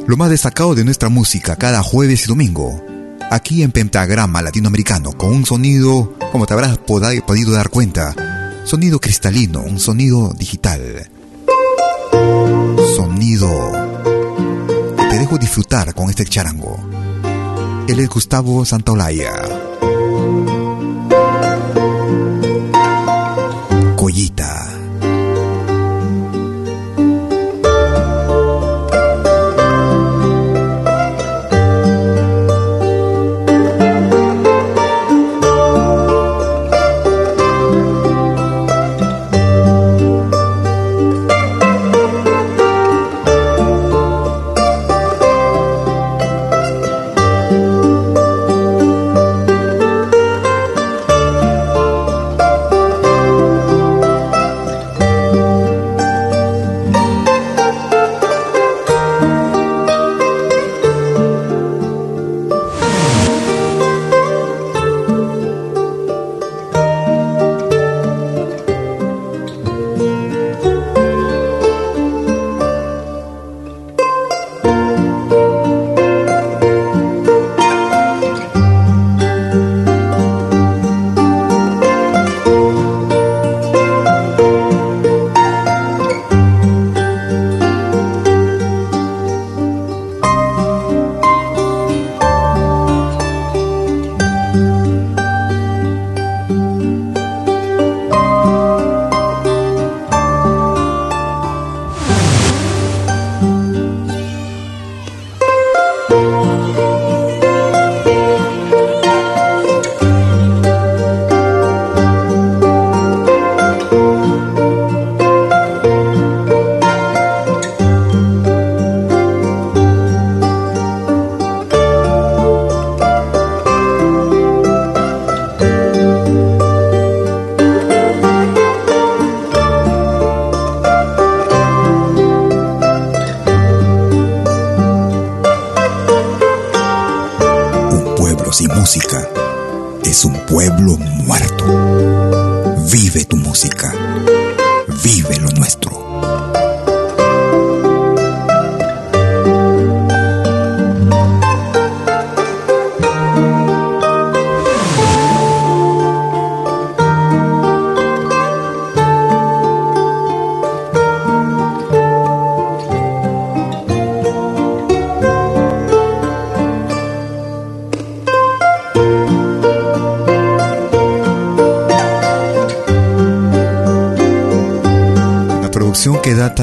Lo 0.08 0.16
más 0.16 0.30
destacado 0.30 0.74
de 0.74 0.84
nuestra 0.84 1.08
música 1.08 1.54
cada 1.54 1.82
jueves 1.82 2.24
y 2.24 2.26
domingo, 2.26 2.82
aquí 3.30 3.62
en 3.62 3.70
Pentagrama 3.70 4.42
Latinoamericano, 4.42 5.12
con 5.12 5.30
un 5.30 5.46
sonido, 5.46 6.14
como 6.32 6.46
te 6.46 6.54
habrás 6.54 6.78
podido 6.78 7.52
dar 7.52 7.68
cuenta, 7.68 8.14
sonido 8.68 8.98
cristalino, 9.00 9.62
un 9.62 9.80
sonido 9.80 10.34
digital. 10.34 11.08
Sonido 12.94 13.48
te 15.08 15.18
dejo 15.18 15.38
disfrutar 15.38 15.94
con 15.94 16.10
este 16.10 16.26
charango. 16.26 16.78
Él 17.88 17.98
es 17.98 18.08
Gustavo 18.10 18.66
Santaolalla. 18.66 19.32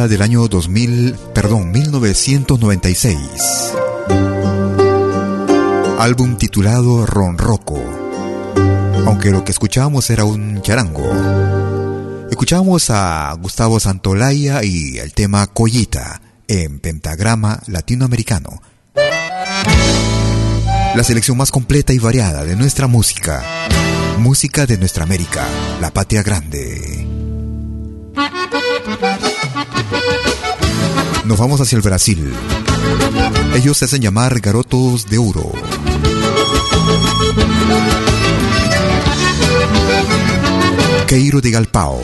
Del 0.08 0.22
año 0.22 0.48
2000, 0.48 1.16
perdón, 1.34 1.72
1996. 1.72 3.18
Álbum 5.98 6.38
titulado 6.38 7.06
Ronroco. 7.06 7.82
Aunque 9.06 9.32
lo 9.32 9.44
que 9.44 9.52
escuchábamos 9.52 10.10
era 10.10 10.26
un 10.26 10.62
charango. 10.62 11.10
Escuchábamos 12.30 12.90
a 12.90 13.34
Gustavo 13.42 13.80
Santolaya 13.80 14.64
y 14.64 14.98
el 14.98 15.14
tema 15.14 15.48
Collita 15.48 16.22
en 16.48 16.80
pentagrama 16.80 17.62
latinoamericano. 17.68 18.62
La 20.96 21.04
selección 21.04 21.38
más 21.38 21.52
completa 21.52 21.94
y 21.94 22.00
variada 22.00 22.46
de 22.46 22.56
nuestra 22.56 22.88
música. 22.88 23.44
Música 24.20 24.66
de 24.66 24.78
nuestra 24.78 25.04
América, 25.04 25.46
la 25.82 25.92
patria 25.92 26.24
grande. 26.24 26.95
Nos 31.26 31.40
vamos 31.40 31.60
hacia 31.60 31.76
el 31.76 31.82
Brasil. 31.82 32.34
Ellos 33.56 33.78
se 33.78 33.86
hacen 33.86 34.02
llamar 34.02 34.40
garotos 34.40 35.08
de 35.08 35.18
oro. 35.18 35.52
Queiro 41.08 41.42
de 41.42 41.52
Galpao. 41.52 42.02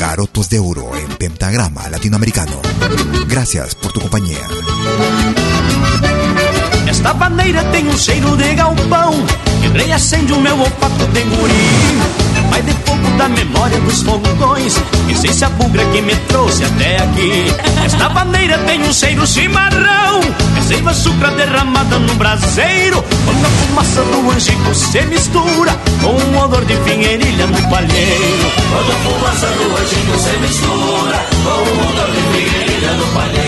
Garotos 0.00 0.48
de 0.48 0.58
oro 0.58 0.96
en 0.96 1.08
pentagrama 1.16 1.88
latinoamericano. 1.88 2.60
Gracias 3.28 3.76
por 3.76 3.92
tu 3.92 4.00
compañía. 4.00 4.40
Esta 6.88 7.12
bandeira 7.12 7.64
tem 7.70 7.88
um 7.88 7.96
cheiro 7.96 8.36
de 8.36 8.54
galpão 8.54 9.14
Que 9.60 9.68
reacende 9.68 10.32
o 10.32 10.40
meu 10.40 10.58
olfato 10.60 11.06
de 11.06 11.22
guri 11.22 12.21
da 13.16 13.28
memória 13.28 13.80
dos 13.80 14.02
fogões. 14.02 14.76
Essência 15.08 15.48
bugra 15.50 15.84
que 15.86 16.00
me 16.00 16.14
trouxe 16.28 16.64
até 16.64 16.96
aqui. 16.96 17.52
Esta 17.84 18.08
bandeira 18.08 18.58
tem 18.58 18.82
um 18.82 18.92
cheiro 18.92 19.26
chimarrão. 19.26 20.20
É 20.56 20.60
seiva 20.62 20.94
sucra 20.94 21.30
derramada 21.32 21.98
no 21.98 22.14
braseiro. 22.14 23.02
Quando 23.24 23.44
a 23.44 23.48
fumaça 23.48 24.02
do 24.02 24.30
angico 24.30 24.74
se 24.74 25.02
mistura 25.02 25.78
Com 26.00 26.08
o 26.08 26.38
odor 26.42 26.64
de 26.64 26.76
pinheirilha 26.76 27.46
no 27.46 27.70
palheiro. 27.70 28.52
Quando 28.70 28.90
a 28.90 28.96
fumaça 28.96 29.46
do 29.46 29.76
angico 29.76 30.18
se 30.18 30.36
mistura 30.38 31.20
Com 31.44 31.50
o 31.50 31.88
odor 31.88 32.10
de 32.10 32.22
pinheirilha 32.32 32.92
no 32.94 33.06
palheiro 33.08 33.42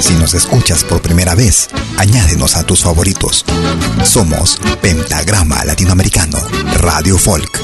Si 0.00 0.14
nos 0.14 0.34
escuchas 0.34 0.84
por 0.84 1.00
primera 1.00 1.34
vez, 1.34 1.68
añádenos 1.96 2.56
a 2.56 2.64
tus 2.64 2.82
favoritos. 2.82 3.44
Somos 4.04 4.58
Pentagrama 4.80 5.64
Latinoamericano, 5.64 6.38
Radio 6.78 7.18
Folk. 7.18 7.60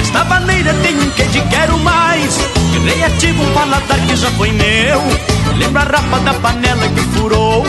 Esta 0.00 0.24
bandeira 0.24 0.72
tem 0.82 0.96
um 0.96 1.10
que 1.10 1.24
te 1.24 1.40
quero 1.48 1.78
mais. 1.78 2.38
Que 3.20 3.32
um 3.32 3.52
paladar 3.52 3.98
que 4.06 4.16
já 4.16 4.30
foi 4.32 4.52
meu. 4.52 5.00
Lembra 5.58 5.82
a 5.82 5.84
rapa 5.84 6.18
da 6.20 6.34
panela 6.34 6.88
que 6.88 7.00
furou. 7.18 7.64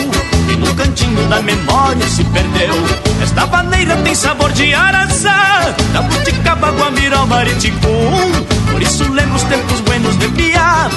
E 0.50 0.56
no 0.56 0.74
cantinho 0.76 1.28
da 1.28 1.42
memória 1.42 2.08
se 2.08 2.24
perdeu. 2.26 2.76
Esta 3.22 3.46
bandeira 3.46 3.96
tem 3.98 4.16
sabor 4.16 4.52
de 4.54 4.74
araçá 4.74 5.76
Da 5.94 6.02
buticaba, 6.02 6.72
guamiró, 6.72 7.26
mariticum 7.28 8.32
Por 8.72 8.82
isso 8.82 9.04
lembro 9.12 9.36
os 9.36 9.44
tempos 9.44 9.80
buenos 10.12 10.20
de 10.20 10.30
piar 10.30 10.90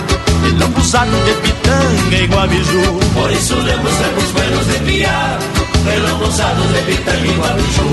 De 0.42 0.52
lambuzado 0.58 1.10
de 1.24 1.32
pitanga 1.34 2.16
e 2.16 2.26
guabiju 2.26 2.98
Por 3.14 3.30
isso 3.30 3.54
lembro 3.56 3.90
os 3.90 3.96
tempos 3.96 4.32
buenos 4.32 4.66
de 4.66 4.78
piar 4.80 5.38
De 5.84 5.98
lambuzado 5.98 6.62
de 6.72 6.80
pitanga 6.82 7.26
e 7.26 7.36
guabiju 7.36 7.84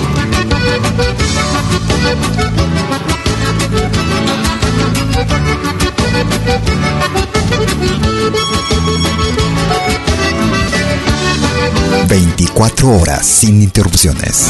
24 12.08 12.90
horas 12.90 13.26
sin 13.26 13.62
interrupciones. 13.62 14.48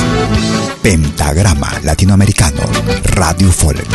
Pentagrama 0.82 1.72
Latinoamericano, 1.84 2.64
Radio 3.04 3.52
Folk. 3.52 3.86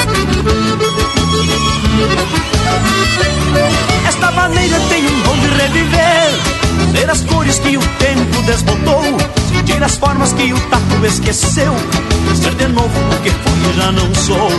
Esta 4.07 4.31
maneira 4.33 4.79
tem 4.89 5.07
um 5.07 5.23
dom 5.23 5.37
de 5.39 5.49
reviver, 5.49 6.31
ver 6.93 7.11
as 7.11 7.21
cores 7.23 7.59
que 7.59 7.77
o 7.77 7.81
tempo 7.81 8.43
desbotou, 8.43 9.03
sentir 9.49 9.83
as 9.83 9.97
formas 9.97 10.33
que 10.33 10.53
o 10.53 10.61
tato 10.69 11.07
esqueceu, 11.07 11.75
ser 12.35 12.55
de 12.55 12.69
novo 12.69 12.89
o 12.89 13.23
que 13.23 13.31
fui 13.31 13.71
e 13.71 13.77
já 13.77 13.93
não 13.93 14.15
sou. 14.15 14.51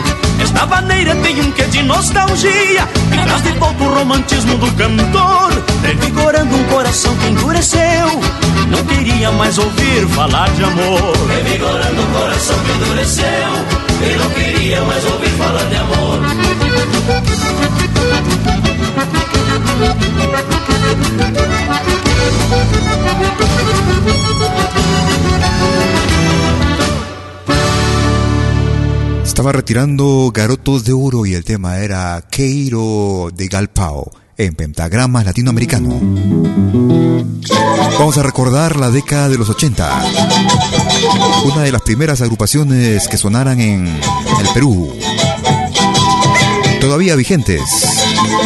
Esta 0.42 0.66
maneira 0.66 1.16
tem 1.16 1.42
um 1.42 1.52
quê 1.52 1.64
de 1.64 1.84
nostalgia, 1.84 2.88
e 3.12 3.26
traz 3.26 3.44
de 3.44 3.52
volta 3.54 3.84
o 3.84 3.94
romantismo 3.94 4.58
do 4.58 4.72
cantor, 4.74 5.52
revigorando 5.84 6.56
um 6.56 6.64
coração 6.66 7.16
que 7.18 7.28
endureceu, 7.28 8.22
não 8.70 8.84
queria 8.86 9.32
mais 9.32 9.58
ouvir 9.58 10.08
falar 10.10 10.50
de 10.52 10.64
amor. 10.64 11.14
Revigorando 11.28 12.02
um 12.02 12.14
coração 12.14 12.56
que 12.60 12.72
endureceu, 12.72 13.78
e 14.02 14.18
não 14.18 14.30
queria 14.30 14.82
mais 14.84 15.06
ouvir 15.06 15.30
falar 15.30 15.66
de 15.66 15.76
amor. 15.76 16.27
Estaba 29.24 29.52
retirando 29.52 30.32
Garotos 30.34 30.84
de 30.84 30.94
Oro 30.94 31.26
y 31.28 31.36
el 31.36 31.44
tema 31.44 31.78
era 31.78 32.24
Queiro 32.30 33.30
de 33.32 33.48
Galpao 33.48 34.12
en 34.36 34.56
pentagrama 34.56 35.24
latinoamericano. 35.24 36.00
Vamos 38.00 38.18
a 38.18 38.24
recordar 38.24 38.78
la 38.78 38.90
década 38.90 39.30
de 39.30 39.38
los 39.38 39.50
80. 39.50 40.06
Una 41.46 41.62
de 41.62 41.72
las 41.72 41.82
primeras 41.82 42.22
agrupaciones 42.22 43.08
que 43.08 43.18
sonaran 43.18 43.60
en 43.62 43.88
el 43.88 44.48
Perú. 44.54 44.92
Todavía 46.80 47.16
vigentes. 47.16 47.62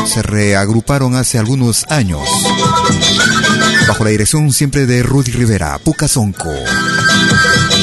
Se 0.06 0.22
reagruparon 0.22 1.16
hace 1.16 1.38
algunos 1.38 1.86
años. 1.90 2.22
Bajo 3.88 4.04
la 4.04 4.10
dirección 4.12 4.52
siempre 4.52 4.86
de 4.86 5.04
Rudy 5.04 5.32
Rivera, 5.32 5.78
Pucasonco. 5.80 6.50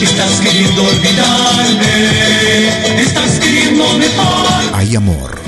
Estás 0.00 0.40
queriendo 0.40 0.84
olvidarme, 0.84 2.08
estás 3.02 3.38
queriendo 3.40 3.84
mejor. 3.98 4.74
Hay 4.74 4.96
amor. 4.96 5.38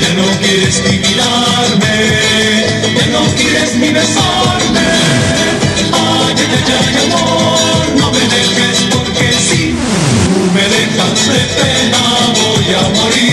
Ya 0.00 0.14
no 0.14 0.24
quieres 0.40 0.82
ni 0.88 0.98
mirarme, 0.98 1.96
ya 2.96 3.06
no 3.12 3.22
quieres 3.36 3.74
ni 3.76 3.92
besarme. 3.92 4.88
Ay, 5.92 6.34
ay, 6.38 6.46
ay, 6.56 6.72
ay, 6.80 6.96
amor, 7.06 7.60
no 7.98 8.10
me 8.10 8.20
dejes 8.20 8.78
porque 8.90 9.32
si 9.32 9.74
tú 10.24 10.34
me 10.54 10.62
dejas 10.62 11.20
de 11.28 11.40
pena 11.60 12.02
voy 12.34 12.74
a 12.74 12.82
morir. 13.00 13.29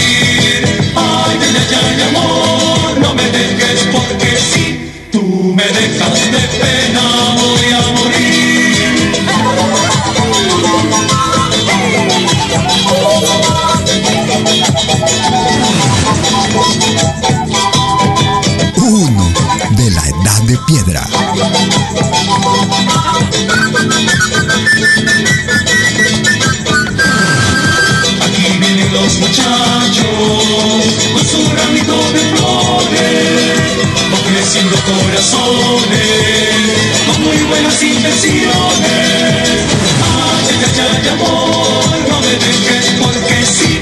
piedra. 20.68 21.02
Aquí 28.22 28.42
vienen 28.60 28.94
los 28.94 29.18
muchachos 29.20 30.06
con 31.14 31.26
su 31.26 31.50
ramito 31.56 31.98
de 32.12 32.20
flores, 32.36 33.72
ofreciendo 34.12 34.76
corazones 34.86 36.08
con 37.08 37.24
muy 37.24 37.38
buenas 37.44 37.82
intenciones. 37.82 38.58
Ay, 40.04 40.48
ay, 40.66 40.80
ay, 40.92 41.08
amor, 41.10 42.10
no 42.10 42.20
me 42.20 42.34
dejes 42.46 42.86
porque 43.02 43.46
si 43.46 43.80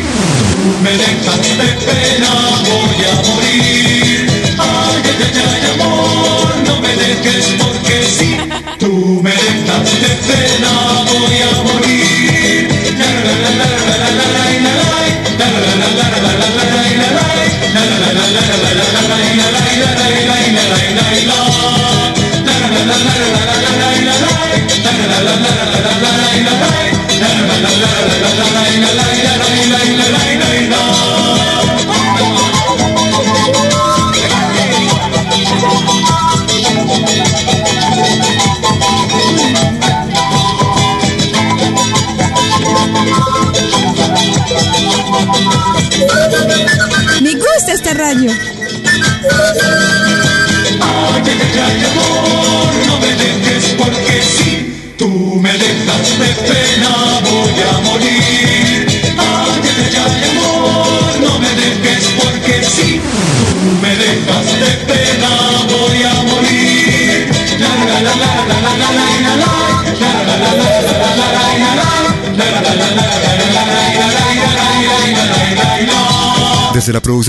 me 0.83 0.91
dejas 0.91 1.41
de 1.57 1.69
pena 1.83 2.31
voy 2.63 2.99
a 3.05 3.15
morir. 3.27 4.29
Ay, 4.59 5.01
ay, 5.05 5.41
ay, 5.49 5.81
amor 5.81 6.54
no 6.75 6.81
me 6.81 6.95
dejes 6.95 7.55
porque 7.59 8.03
si 8.03 8.37
tú 8.79 9.21
me 9.21 9.31
dejas 9.31 10.01
de 10.01 10.07
pena 10.27 10.94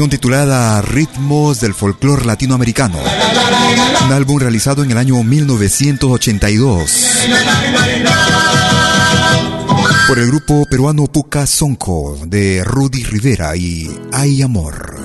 Producción 0.06 0.10
titulada 0.10 0.82
Ritmos 0.82 1.60
del 1.60 1.74
Folclor 1.74 2.26
Latinoamericano, 2.26 2.98
un 4.06 4.12
álbum 4.12 4.38
realizado 4.38 4.84
en 4.84 4.92
el 4.92 4.98
año 4.98 5.20
1982 5.22 7.08
por 10.06 10.18
el 10.18 10.26
grupo 10.28 10.64
peruano 10.70 11.06
Puca 11.06 11.46
Sonco 11.46 12.18
de 12.24 12.62
Rudy 12.62 13.02
Rivera 13.02 13.56
y 13.56 13.90
Hay 14.12 14.42
Amor. 14.42 14.96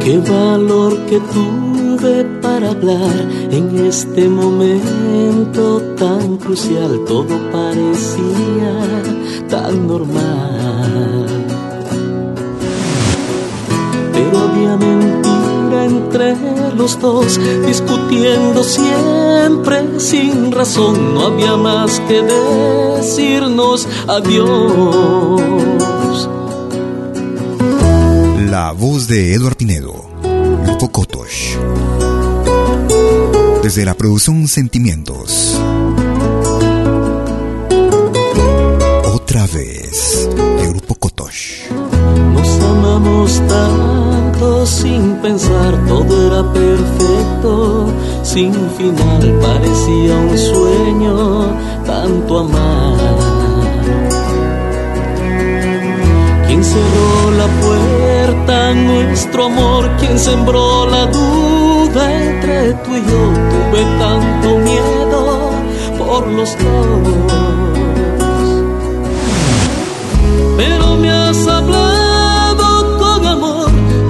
Qué 0.00 0.18
valor 0.18 1.06
que 1.06 1.20
tuve 1.20 2.24
para 2.40 2.70
hablar 2.70 3.28
en 3.50 3.86
este 3.86 4.28
momento 4.28 5.82
tan 5.98 6.38
crucial, 6.38 7.00
todo 7.06 7.50
parecía 7.50 9.02
tan 9.48 9.86
normal. 9.86 10.53
Había 14.54 14.76
mentira 14.76 15.84
entre 15.84 16.36
los 16.76 17.00
dos, 17.00 17.40
discutiendo 17.66 18.62
siempre 18.62 19.98
sin 19.98 20.52
razón. 20.52 21.14
No 21.14 21.26
había 21.26 21.56
más 21.56 21.98
que 22.06 22.22
decirnos 22.22 23.88
adiós. 24.06 25.40
La 28.48 28.70
voz 28.70 29.08
de 29.08 29.34
Eduard 29.34 29.56
Pinedo, 29.56 30.04
Grupo 30.64 30.88
Kotosh. 30.92 31.56
Desde 33.60 33.84
la 33.84 33.94
producción 33.94 34.46
Sentimientos. 34.46 35.58
Otra 39.12 39.48
vez, 39.48 40.28
el 40.60 40.68
Grupo 40.68 40.94
Kotosh. 40.94 41.64
Nos 42.34 42.60
amamos 42.60 43.42
tanto 43.48 44.66
sin 44.66 45.16
pensar, 45.16 45.72
todo 45.86 46.26
era 46.26 46.42
perfecto, 46.52 47.86
sin 48.22 48.52
final, 48.76 49.38
parecía 49.40 50.16
un 50.16 50.38
sueño, 50.38 51.14
tanto 51.86 52.38
amar. 52.40 53.44
¿Quién 56.46 56.62
cerró 56.62 57.30
la 57.36 57.46
puerta 57.66 58.68
a 58.68 58.74
nuestro 58.74 59.46
amor? 59.46 59.90
¿Quién 59.98 60.18
sembró 60.18 60.86
la 60.86 61.06
duda 61.06 62.14
entre 62.14 62.74
tú 62.74 62.90
y 62.94 63.00
yo? 63.00 63.22
Tuve 63.50 63.82
tanto 63.98 64.58
miedo 64.58 65.50
por 65.98 66.26
los 66.28 66.56
dos. 66.58 67.14
Pero 70.56 70.93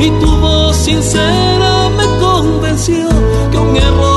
y 0.05 0.11
tu 0.21 0.31
voz 0.39 0.77
sincera 0.77 1.89
me 1.97 2.05
convenció 2.19 3.09
que 3.51 3.59
un 3.59 3.77
error 3.77 4.14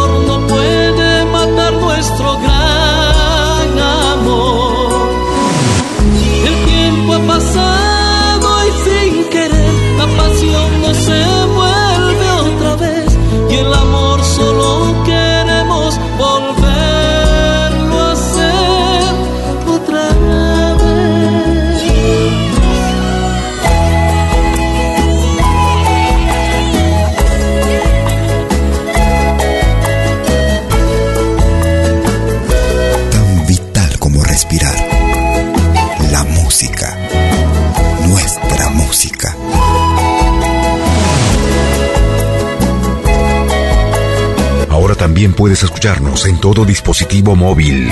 también 45.17 45.33
puedes 45.33 45.63
escucharnos 45.63 46.27
en 46.27 46.39
todo 46.39 46.63
dispositivo 46.63 47.35
móvil. 47.35 47.89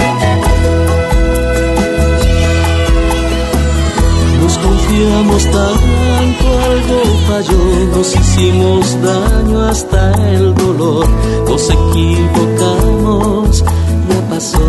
Nos 4.39 4.57
confiamos 4.59 5.43
tanto, 5.45 6.59
algo 6.69 7.01
falló, 7.27 7.57
nos 7.95 8.15
hicimos 8.15 9.01
daño 9.01 9.63
hasta 9.63 10.11
el 10.35 10.53
dolor, 10.53 11.07
nos 11.49 11.67
equivocamos, 11.67 13.63
ya 13.63 14.29
pasó. 14.29 14.59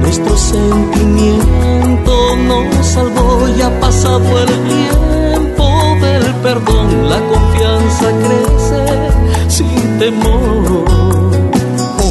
Nuestro 0.00 0.36
sentimiento 0.38 2.36
nos 2.48 2.86
salvó, 2.86 3.46
ya 3.58 3.66
ha 3.66 3.80
pasado 3.80 4.38
el 4.40 4.46
tiempo 4.46 5.96
del 6.00 6.34
perdón, 6.36 7.10
la 7.10 7.18
confianza 7.28 8.06
crece 8.22 8.59
temor. 10.00 10.84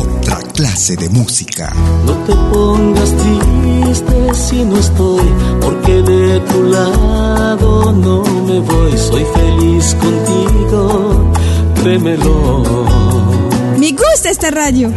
Otra 0.02 0.38
clase 0.54 0.96
de 0.96 1.10
música. 1.10 1.74
No 2.06 2.14
te 2.28 2.34
pongas 2.54 3.12
triste 3.18 4.34
si 4.36 4.64
no 4.64 4.78
estoy, 4.78 5.26
porque 5.60 5.94
de 6.04 6.40
tu 6.42 6.64
lado 6.66 7.92
no 7.92 8.24
me 8.48 8.60
voy. 8.60 8.96
Soy 8.96 9.26
feliz 9.34 9.96
contigo, 9.96 11.32
créemelo. 11.82 12.64
Me 13.80 13.92
gusta 13.92 14.30
este 14.30 14.52
radio. 14.52 14.92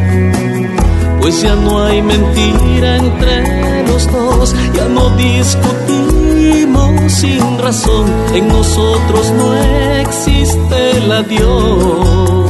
Pues 1.22 1.40
ya 1.40 1.55
no 1.55 1.82
hay 1.84 2.03
mentira 2.03 2.99
entre 2.99 3.86
los 3.86 4.07
dos, 4.12 4.55
ya 4.74 4.86
no 4.88 5.09
discutimos 5.16 6.90
sin 7.11 7.59
razón. 7.59 8.05
En 8.34 8.49
nosotros 8.49 9.32
no 9.38 9.55
existe 10.03 10.99
el 10.99 11.11
adiós. 11.11 12.41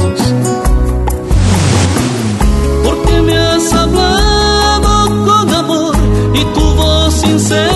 Hablado 3.99 5.25
con 5.25 5.53
amor 5.53 5.95
y 6.33 6.43
tu 6.53 6.61
voz 6.75 7.13
sincera 7.13 7.72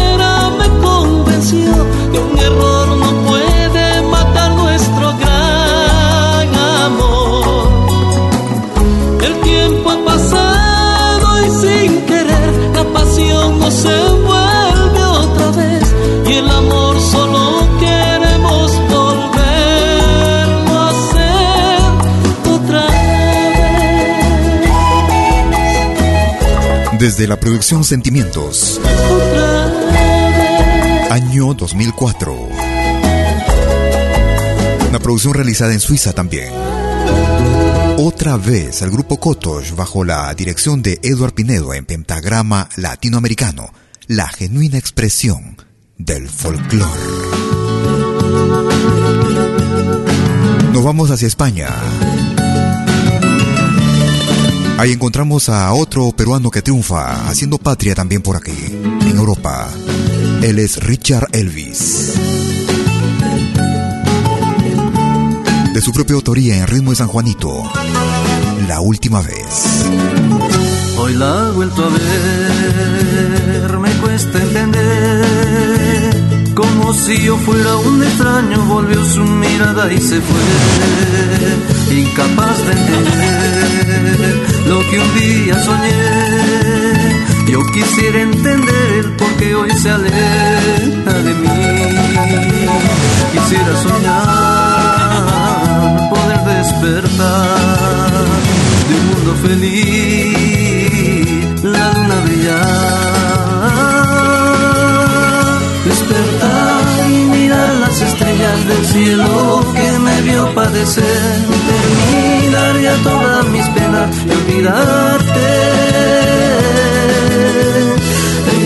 Desde 27.00 27.28
la 27.28 27.40
producción 27.40 27.84
Sentimientos. 27.84 28.82
Año 31.12 31.54
2004. 31.54 32.50
Una 34.90 35.00
producción 35.00 35.36
realizada 35.36 35.74
en 35.74 35.80
Suiza 35.80 36.14
también. 36.14 36.52
Otra 37.98 38.38
vez 38.38 38.82
el 38.82 38.90
grupo 38.90 39.20
Kotosh 39.20 39.76
bajo 39.76 40.04
la 40.04 40.34
dirección 40.34 40.82
de 40.82 41.00
Eduard 41.04 41.34
Pinedo 41.34 41.76
en 41.76 41.86
pentagrama 41.86 42.68
latinoamericano, 42.78 43.72
la 44.08 44.28
genuina 44.28 44.80
expresión 44.80 45.58
del 45.98 46.28
folclore. 46.28 47.02
Nos 50.74 50.84
vamos 50.84 51.12
hacia 51.12 51.28
España. 51.28 51.68
Ahí 54.78 54.92
encontramos 54.92 55.50
a 55.50 55.74
otro 55.74 56.12
peruano 56.12 56.52
que 56.52 56.62
triunfa, 56.62 57.28
haciendo 57.28 57.58
patria 57.58 57.96
también 57.96 58.22
por 58.22 58.36
aquí, 58.36 58.52
en 58.52 59.18
Europa. 59.18 59.70
Él 60.44 60.60
es 60.60 60.78
Richard 60.84 61.30
Elvis. 61.32 62.14
De 65.74 65.82
su 65.82 65.92
propia 65.92 66.16
autoría 66.16 66.60
en 66.60 66.68
ritmo 66.68 66.92
de 66.92 66.98
San 66.98 67.08
Juanito, 67.08 67.64
La 68.68 68.80
Última 68.80 69.22
Vez. 69.22 69.86
Hoy 71.00 71.14
la 71.16 71.48
he 71.48 71.52
vuelto 71.54 71.84
a 71.84 71.90
ver, 71.90 73.78
me 73.80 73.92
cuesta 73.94 74.44
entender. 74.44 75.97
Como 76.58 76.94
si 76.94 77.16
yo 77.22 77.38
fuera 77.38 77.76
un 77.78 78.04
extraño, 78.04 78.66
volvió 78.66 79.04
su 79.06 79.22
mirada 79.22 79.94
y 79.94 79.98
se 80.00 80.20
fue. 80.20 80.46
Incapaz 81.96 82.58
de 82.66 82.72
entender 82.74 84.36
lo 84.68 84.80
que 84.90 85.00
un 85.00 85.20
día 85.20 85.60
soñé 85.64 86.98
yo 87.48 87.60
quisiera 87.68 88.22
entender 88.22 88.94
el 89.00 89.12
por 89.16 89.34
qué 89.38 89.56
hoy 89.56 89.72
se 89.72 89.90
aleja 89.90 91.14
de 91.26 91.34
mí. 91.34 91.48
Quisiera 93.32 93.74
soñar, 93.84 95.30
poder 96.10 96.42
despertar 96.58 98.26
de 98.88 98.96
un 98.96 99.06
mundo 99.08 99.32
feliz, 99.48 100.47
cielo 108.98 109.64
que 109.74 110.00
me 110.00 110.22
vio 110.22 110.54
padecer. 110.56 111.34
Terminar 111.70 112.74
ya 112.82 112.96
todas 113.04 113.46
mis 113.50 113.68
penas 113.70 114.10
y 114.26 114.30
olvidarte 114.32 115.48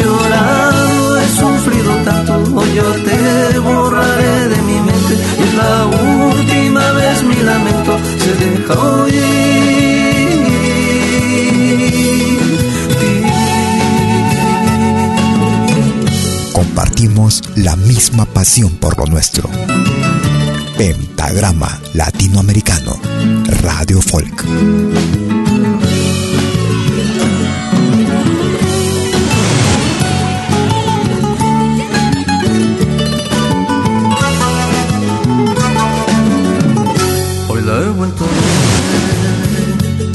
llorado, 0.02 1.18
he 1.22 1.28
sufrido 1.42 1.92
tanto, 2.06 2.34
hoy 2.56 2.70
yo 2.76 2.90
te 3.08 3.60
borraré 3.60 4.48
de 4.54 4.62
mi 4.68 4.78
mente. 4.88 5.14
Y 5.40 5.44
es 5.44 5.54
la 5.62 5.86
última 5.86 6.92
vez 6.94 7.24
mi 7.24 7.36
lamento 7.36 7.94
se 8.24 8.32
deja 8.44 8.74
oír. 8.80 9.32
Compartimos 16.54 17.42
la 17.56 17.76
misma 17.76 18.26
pasión 18.26 18.72
por 18.78 18.98
lo 18.98 19.06
nuestro. 19.06 19.50
Pentagrama 20.82 21.80
Latinoamericano, 21.94 23.00
Radio 23.62 24.02
Folk. 24.02 24.44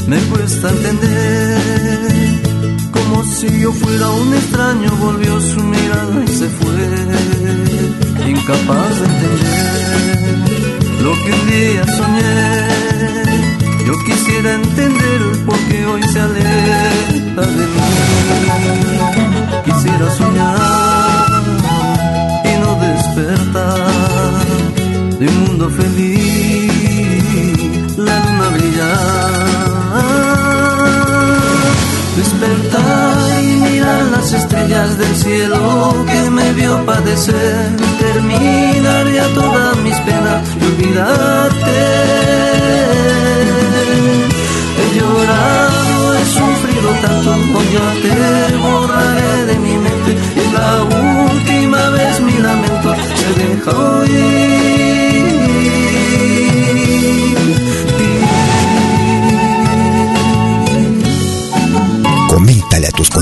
me 0.05 0.19
cuesta 0.23 0.69
entender. 0.69 1.61
Como 2.91 3.23
si 3.23 3.61
yo 3.61 3.71
fuera 3.71 4.09
un 4.09 4.33
extraño, 4.33 4.91
volvió 4.97 5.39
su 5.39 5.63
mirada 5.63 6.25
y 6.25 6.27
se 6.27 6.49
fue. 6.49 6.75
Incapaz 8.29 8.99
de 8.99 9.05
entender 9.05 9.56
día 11.67 11.85
soñé. 11.97 12.37
Yo 13.85 13.93
quisiera 14.05 14.53
entender 14.55 15.21
por 15.45 15.59
qué 15.67 15.85
hoy 15.85 16.03
se 16.03 16.19
aleja 16.19 17.41
de 17.57 17.65
mí. 17.73 17.81
Quisiera 19.65 20.07
soñar 20.21 21.43
y 22.49 22.53
no 22.63 22.71
despertar 22.87 24.45
de 25.19 25.25
un 25.27 25.37
mundo 25.45 25.69
feliz, 25.69 27.17
la 27.97 28.15
luna 28.25 28.47
brillar 28.55 29.47
despertar 32.17 33.43
y 33.43 33.45
mirar 33.57 34.05
las 34.05 34.33
estrellas 34.33 34.97
del 34.97 35.15
cielo 35.15 36.05
que 36.07 36.29
me 36.31 36.51
vio 36.53 36.83
padecer, 36.85 37.69
terminar 38.17 39.05
ya 39.11 39.27
todas 39.33 39.77
mis 39.77 39.97
penas 39.99 40.41
y 40.59 40.65
olvidarte. 40.65 41.77
He 44.77 44.85
llorado, 44.97 46.15
he 46.17 46.25
sufrido 46.37 46.89
tanto, 47.03 47.29
hoy 47.57 47.67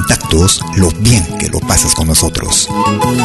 contactos 0.06 0.62
lo 0.78 0.92
bien 1.00 1.26
que 1.40 1.50
lo 1.50 1.60
pasas 1.60 1.96
con 1.96 2.08
nosotros. 2.08 2.70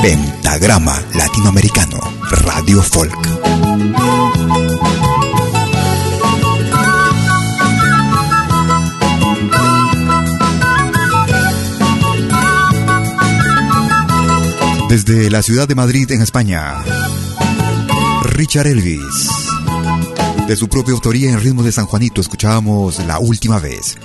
Pentagrama 0.02 0.98
Latinoamericano, 1.14 1.98
Radio 2.30 2.82
Folk. 2.82 3.18
Desde 14.88 15.30
la 15.30 15.42
ciudad 15.42 15.68
de 15.68 15.74
Madrid, 15.74 16.10
en 16.10 16.22
España, 16.22 16.82
Richard 18.22 18.66
Elvis. 18.66 19.28
De 20.48 20.56
su 20.56 20.68
propia 20.68 20.94
autoría 20.94 21.30
en 21.30 21.40
ritmo 21.40 21.62
de 21.62 21.72
San 21.72 21.86
Juanito, 21.86 22.20
escuchábamos 22.20 22.98
la 23.06 23.18
última 23.18 23.60
vez. 23.60 23.98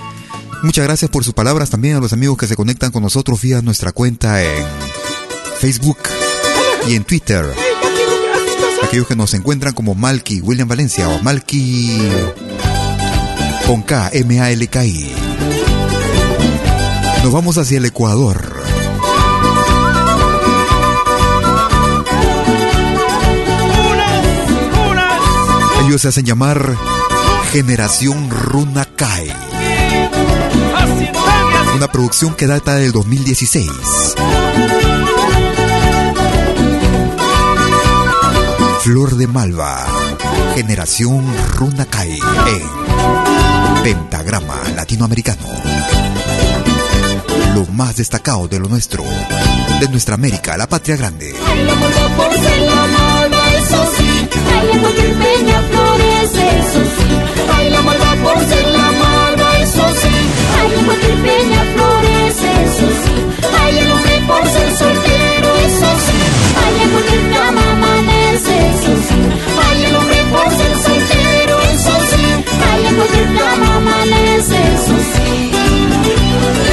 Muchas 0.66 0.84
gracias 0.84 1.08
por 1.12 1.22
sus 1.22 1.32
palabras 1.32 1.70
también 1.70 1.94
a 1.94 2.00
los 2.00 2.12
amigos 2.12 2.36
que 2.36 2.48
se 2.48 2.56
conectan 2.56 2.90
con 2.90 3.00
nosotros 3.00 3.40
vía 3.40 3.62
nuestra 3.62 3.92
cuenta 3.92 4.42
en 4.42 4.64
Facebook 5.60 5.98
y 6.88 6.96
en 6.96 7.04
Twitter. 7.04 7.46
Aquellos 8.82 9.06
que 9.06 9.14
nos 9.14 9.32
encuentran 9.34 9.74
como 9.74 9.94
Malky 9.94 10.40
William 10.40 10.66
Valencia 10.66 11.08
o 11.08 11.22
Malky 11.22 12.02
con 13.64 13.82
K, 13.82 14.10
M-A-L-K-I. 14.12 15.12
Nos 17.22 17.32
vamos 17.32 17.58
hacia 17.58 17.78
el 17.78 17.84
Ecuador. 17.84 18.56
Ellos 25.86 26.02
se 26.02 26.08
hacen 26.08 26.24
llamar 26.24 26.76
Generación 27.52 28.30
Runakai. 28.30 29.45
Una 31.76 31.88
producción 31.88 32.34
que 32.34 32.46
data 32.46 32.74
del 32.76 32.92
2016. 32.92 33.70
Flor 38.80 39.16
de 39.16 39.26
Malva, 39.26 39.84
Generación 40.54 41.26
Runakai 41.56 42.12
en 42.12 43.82
Pentagrama 43.82 44.62
Latinoamericano. 44.76 45.42
Lo 47.54 47.66
más 47.72 47.96
destacado 47.96 48.46
de 48.48 48.60
lo 48.60 48.68
nuestro, 48.68 49.02
de 49.80 49.88
nuestra 49.88 50.14
América, 50.14 50.56
la 50.56 50.68
patria 50.68 50.96
grande. 50.96 51.34
Ay, 57.56 57.70
la 57.70 57.82
malva 57.82 58.14
por 58.22 58.38
ser 58.46 58.75
sí. 60.66 60.72
Ay, 60.72 60.78
en 60.78 60.84
cualquier 60.84 61.14
peña 61.22 61.64
florece, 61.74 62.64
eso 62.64 62.88
sí. 63.02 63.16
Ay, 63.62 63.78
el 63.78 63.90
hombre 63.92 64.20
por 64.26 64.46
ser 64.48 64.76
soltero, 64.76 65.48
eso 65.66 65.90
sí. 66.06 66.18
Ay, 66.64 66.82
en 66.82 66.90
cualquier 66.90 67.30
cama 67.32 67.62
amanece, 67.72 68.68
eso 68.68 68.92
sí. 69.08 69.18
Ay, 69.68 69.84
el 69.84 69.96
hombre 69.96 70.24
por 70.30 70.50
ser 70.50 70.74
soltero, 70.86 71.62
eso 71.62 71.92
sí. 72.10 72.44
Ay, 72.72 72.86
en 72.86 72.94
cualquier 72.96 73.34
cama 73.36 73.76
amanece, 73.76 74.56
eso 74.74 74.96
sí. 75.14 76.65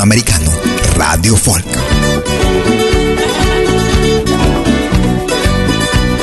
Latinoamericano 0.00 0.50
Radio 0.96 1.36
Folk. 1.36 1.66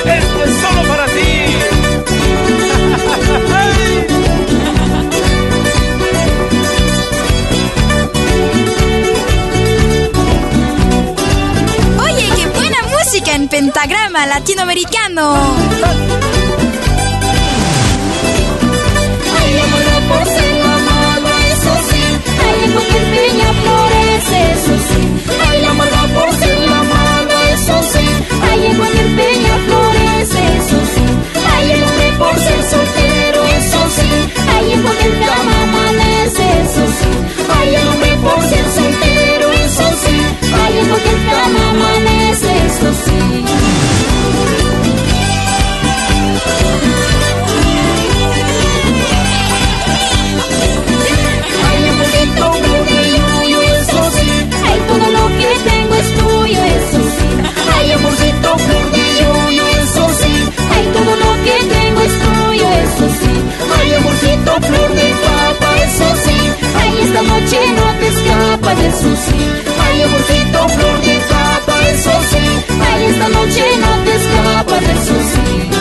Esto 0.03 0.43
es 0.43 0.61
solo 0.61 0.81
para 0.87 1.05
ti. 1.05 1.53
Oye, 12.01 12.29
qué 12.35 12.47
buena 12.47 12.81
música 12.81 13.35
en 13.35 13.47
pentagrama 13.47 14.25
latinoamericano. 14.25 15.35
Eso 24.67 24.75
sí. 24.89 25.23
Ay, 25.49 25.61
la 25.61 26.19
por 26.19 26.33
ser 26.35 26.59
la 26.59 26.81
eso 27.53 27.75
sí. 27.93 28.05
Ay, 28.49 28.65
en 28.65 28.77
cualquier 28.77 29.15
peña 29.15 29.57
florece, 29.65 30.39
eso 30.59 30.79
sí. 30.93 31.05
Ay, 31.55 31.71
el 31.71 31.83
hombre 31.83 32.11
por 32.17 32.35
ser 32.35 32.63
soltero, 32.69 33.43
eso 33.45 33.81
sí. 33.97 34.09
Ay, 34.55 34.73
en 34.73 34.81
cualquier 34.81 35.19
cama 35.19 35.53
amanece, 35.63 36.43
eso 36.65 36.85
sí. 36.99 37.11
Ay, 37.57 37.75
el 37.75 37.87
hombre 37.87 38.15
por 38.17 38.41
ser 38.49 38.65
soltero, 38.75 39.51
eso 39.51 39.87
sí. 40.03 40.17
Ay, 40.63 40.79
en 40.79 40.87
cualquier 40.87 41.19
cama 41.31 41.69
amanece, 41.69 42.51
eso 42.67 42.93
sí. 43.05 43.16
Eso 56.75 56.99
sí. 57.15 57.29
Ay, 57.75 57.91
amorcito 57.91 58.49
orgullo, 58.53 59.67
eso 59.81 60.03
sí. 60.19 60.33
Ay, 60.73 60.83
todo 60.93 61.11
lo 61.23 61.31
que 61.45 61.55
tengo 61.75 62.01
es 62.01 62.15
tuyo, 62.23 62.67
eso 62.85 63.05
sí. 63.19 63.33
Ay, 63.77 63.93
amorcito 63.93 64.51
flor 64.67 64.89
de 64.99 65.07
papa, 65.25 65.69
eso 65.85 66.07
sí. 66.25 66.37
Ay, 66.79 66.91
esta 67.03 67.21
noche 67.21 67.59
no 67.77 67.85
te 67.99 68.07
escapas, 68.07 68.79
eso 68.89 69.11
sí. 69.25 69.39
Ay, 69.83 70.01
amorcito 70.03 70.59
flor 70.75 71.01
de 71.01 71.15
papa, 71.33 71.75
eso 71.93 72.13
sí. 72.31 72.45
Ay, 72.89 73.05
esta 73.11 73.27
noche 73.29 73.63
no 73.83 73.91
te 74.05 74.13
escapas, 74.21 74.83
eso 74.83 75.15
sí. 75.33 75.76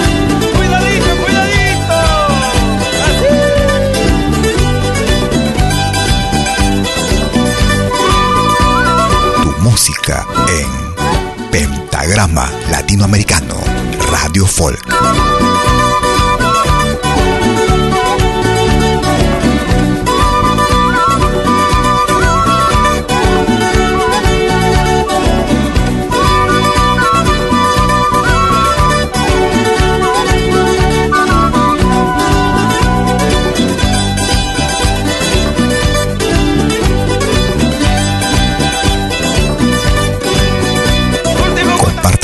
En 10.08 11.50
Pentagrama 11.50 12.48
Latinoamericano 12.70 13.56
Radio 14.10 14.46
Folk. 14.46 15.25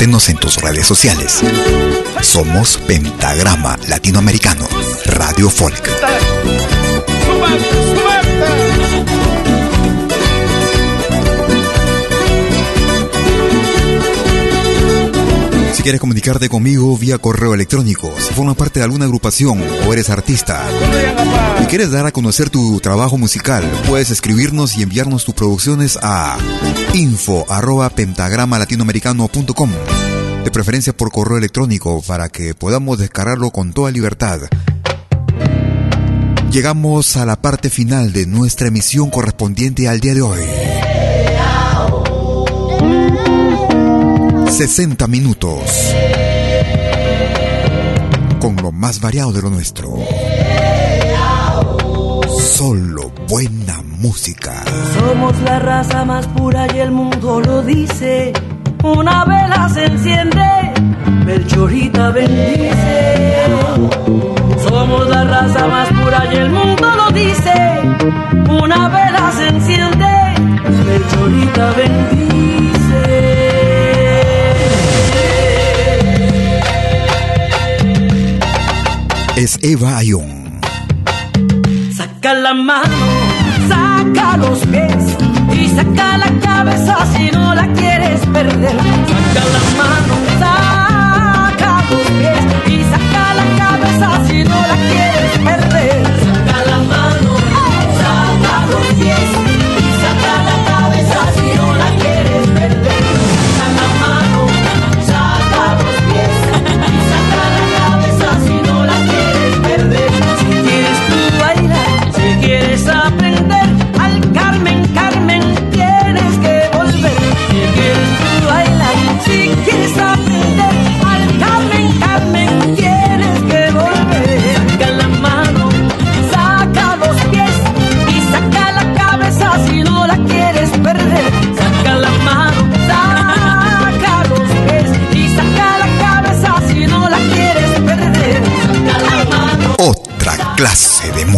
En 0.03 0.35
tus 0.35 0.57
redes 0.57 0.85
sociales. 0.85 1.41
Somos 2.21 2.77
Pentagrama 2.85 3.77
Latinoamericano 3.87 4.67
Radio 5.05 5.49
Folk. 5.49 5.81
Si 15.83 15.85
quieres 15.85 15.99
comunicarte 15.99 16.47
conmigo 16.47 16.97
vía 16.97 17.17
correo 17.17 17.53
electrónico, 17.53 18.09
si 18.17 18.33
formas 18.33 18.55
parte 18.55 18.79
de 18.79 18.85
alguna 18.85 19.03
agrupación 19.03 19.61
o 19.85 19.91
eres 19.91 20.09
artista 20.09 20.65
y 21.61 21.65
quieres 21.65 21.91
dar 21.91 22.05
a 22.05 22.13
conocer 22.13 22.49
tu 22.49 22.79
trabajo 22.79 23.17
musical, 23.17 23.69
puedes 23.85 24.09
escribirnos 24.09 24.77
y 24.77 24.81
enviarnos 24.81 25.25
tus 25.25 25.35
producciones 25.35 25.99
a 26.01 26.37
info 26.93 27.45
arroba 27.49 27.89
pentagramalatinoamericano.com 27.89 29.71
de 30.45 30.51
preferencia 30.51 30.95
por 30.95 31.11
correo 31.11 31.37
electrónico 31.37 32.01
para 32.07 32.29
que 32.29 32.53
podamos 32.53 32.97
descargarlo 32.97 33.51
con 33.51 33.73
toda 33.73 33.91
libertad. 33.91 34.39
Llegamos 36.49 37.17
a 37.17 37.25
la 37.25 37.35
parte 37.35 37.69
final 37.69 38.13
de 38.13 38.25
nuestra 38.25 38.69
emisión 38.69 39.09
correspondiente 39.09 39.89
al 39.89 39.99
día 39.99 40.13
de 40.13 40.21
hoy. 40.21 40.39
60 44.53 45.07
minutos 45.07 45.63
con 48.39 48.55
lo 48.57 48.71
más 48.71 49.01
variado 49.01 49.31
de 49.31 49.41
lo 49.41 49.49
nuestro. 49.49 49.95
Solo 52.37 53.11
buena 53.27 53.81
música. 53.83 54.63
Somos 54.93 55.39
la 55.41 55.57
raza 55.57 56.05
más 56.05 56.27
pura 56.27 56.67
y 56.71 56.77
el 56.77 56.91
mundo 56.91 57.41
lo 57.41 57.63
dice. 57.63 58.31
Una 58.83 59.25
vela 59.25 59.69
se 59.73 59.85
enciende, 59.85 60.71
Melchorita 61.25 62.11
bendice. 62.11 63.47
Somos 64.69 65.09
la 65.09 65.23
raza 65.23 65.67
más 65.67 65.89
pura 65.89 66.29
y 66.31 66.35
el 66.35 66.51
mundo 66.51 66.95
lo 66.95 67.09
dice. 67.09 67.32
Eva 79.65 79.97
Ayón. 79.99 80.59
Saca 81.95 82.33
la 82.33 82.53
mano, 82.53 82.97
saca 83.69 84.35
los 84.35 84.59
pies 84.65 85.05
y 85.53 85.69
saca 85.69 86.17
la 86.17 86.29
cabeza 86.41 86.97
si 87.15 87.31
no 87.31 87.55
la 87.55 87.65
quieres 87.71 88.19
perder. 88.25 88.75
Saca 88.75 89.43
la 89.55 89.63
mano, 89.81 90.15
saca 90.37 91.81
los 91.89 92.07
pies 92.19 92.43
y 92.73 92.83
saca 92.91 93.33
la 93.39 93.45
cabeza 93.57 94.27
si 94.27 94.43
no 94.43 94.59
la 94.67 94.72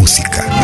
música. 0.06 0.55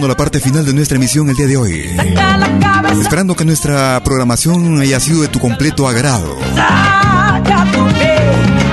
La 0.00 0.16
parte 0.16 0.40
final 0.40 0.64
de 0.64 0.72
nuestra 0.72 0.96
emisión 0.96 1.28
el 1.28 1.36
día 1.36 1.46
de 1.46 1.56
hoy. 1.58 1.96
Esperando 3.00 3.36
que 3.36 3.44
nuestra 3.44 4.00
programación 4.02 4.80
haya 4.80 4.98
sido 4.98 5.20
de 5.20 5.28
tu 5.28 5.38
completo 5.38 5.86
agrado. 5.86 6.38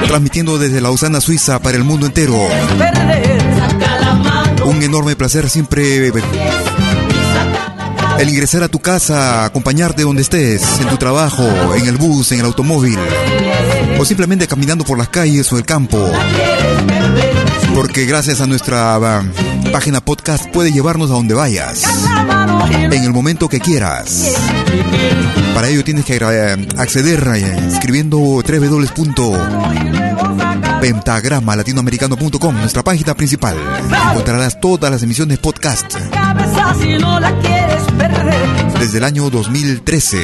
Transmitiendo 0.08 0.58
desde 0.58 0.80
Lausana, 0.80 1.20
Suiza, 1.20 1.60
para 1.60 1.78
el 1.78 1.84
mundo 1.84 2.06
entero. 2.06 2.36
Un 4.64 4.82
enorme 4.82 5.18
placer 5.18 5.50
siempre 5.50 6.10
el 8.20 8.30
ingresar 8.30 8.64
a 8.64 8.70
tu 8.70 8.80
casa, 8.80 9.44
acompañarte 9.44 10.04
donde 10.04 10.22
estés, 10.22 10.80
en 10.80 10.88
tu 10.88 10.98
trabajo, 10.98 11.44
en 11.76 11.86
el 11.86 11.98
bus, 11.98 12.32
en 12.32 12.40
el 12.40 12.46
automóvil, 12.46 12.98
o 13.98 14.06
simplemente 14.06 14.48
caminando 14.48 14.86
por 14.86 14.98
las 14.98 15.10
calles 15.10 15.52
o 15.52 15.58
el 15.58 15.66
campo. 15.66 16.12
Porque 17.76 18.06
gracias 18.06 18.42
a 18.42 18.48
nuestra 18.48 19.22
página 19.72 20.02
podcast 20.02 20.48
puede 20.52 20.72
llevarnos 20.72 21.12
a 21.12 21.14
donde 21.14 21.34
vayas, 21.34 21.84
en 22.72 23.04
el 23.04 23.12
momento 23.12 23.48
que 23.48 23.60
quieras. 23.60 24.34
Para 25.54 25.68
ello 25.68 25.84
tienes 25.84 26.06
que 26.06 26.16
acceder 26.78 27.32
eh, 27.36 27.68
escribiendo 27.72 28.42
latinoamericano.com 31.56 32.56
nuestra 32.56 32.84
página 32.84 33.14
principal. 33.14 33.58
Encontrarás 34.12 34.60
todas 34.60 34.92
las 34.92 35.04
emisiones 35.04 35.38
podcast 35.38 35.96
desde 38.80 38.98
el 38.98 39.04
año 39.04 39.30
2013. 39.30 40.18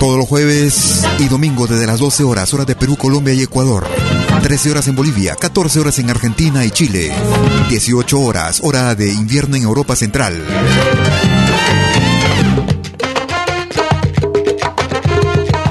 Todos 0.00 0.16
los 0.16 0.26
jueves 0.26 1.04
y 1.18 1.28
domingos 1.28 1.68
desde 1.68 1.86
las 1.86 1.98
12 1.98 2.24
horas, 2.24 2.54
hora 2.54 2.64
de 2.64 2.74
Perú, 2.74 2.96
Colombia 2.96 3.34
y 3.34 3.42
Ecuador. 3.42 3.86
13 4.42 4.70
horas 4.70 4.88
en 4.88 4.96
Bolivia, 4.96 5.36
14 5.36 5.78
horas 5.78 5.98
en 5.98 6.08
Argentina 6.08 6.64
y 6.64 6.70
Chile. 6.70 7.12
18 7.68 8.18
horas, 8.18 8.60
hora 8.64 8.94
de 8.94 9.12
invierno 9.12 9.56
en 9.56 9.62
Europa 9.64 9.94
Central. 9.94 10.42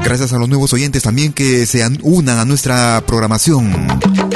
Gracias 0.03 0.31
a 0.31 0.37
los 0.37 0.47
nuevos 0.47 0.73
oyentes 0.73 1.01
también 1.01 1.33
que 1.33 1.65
se 1.65 1.83
unan 2.03 2.37
a 2.37 2.45
nuestra 2.45 3.01
programación, 3.07 3.87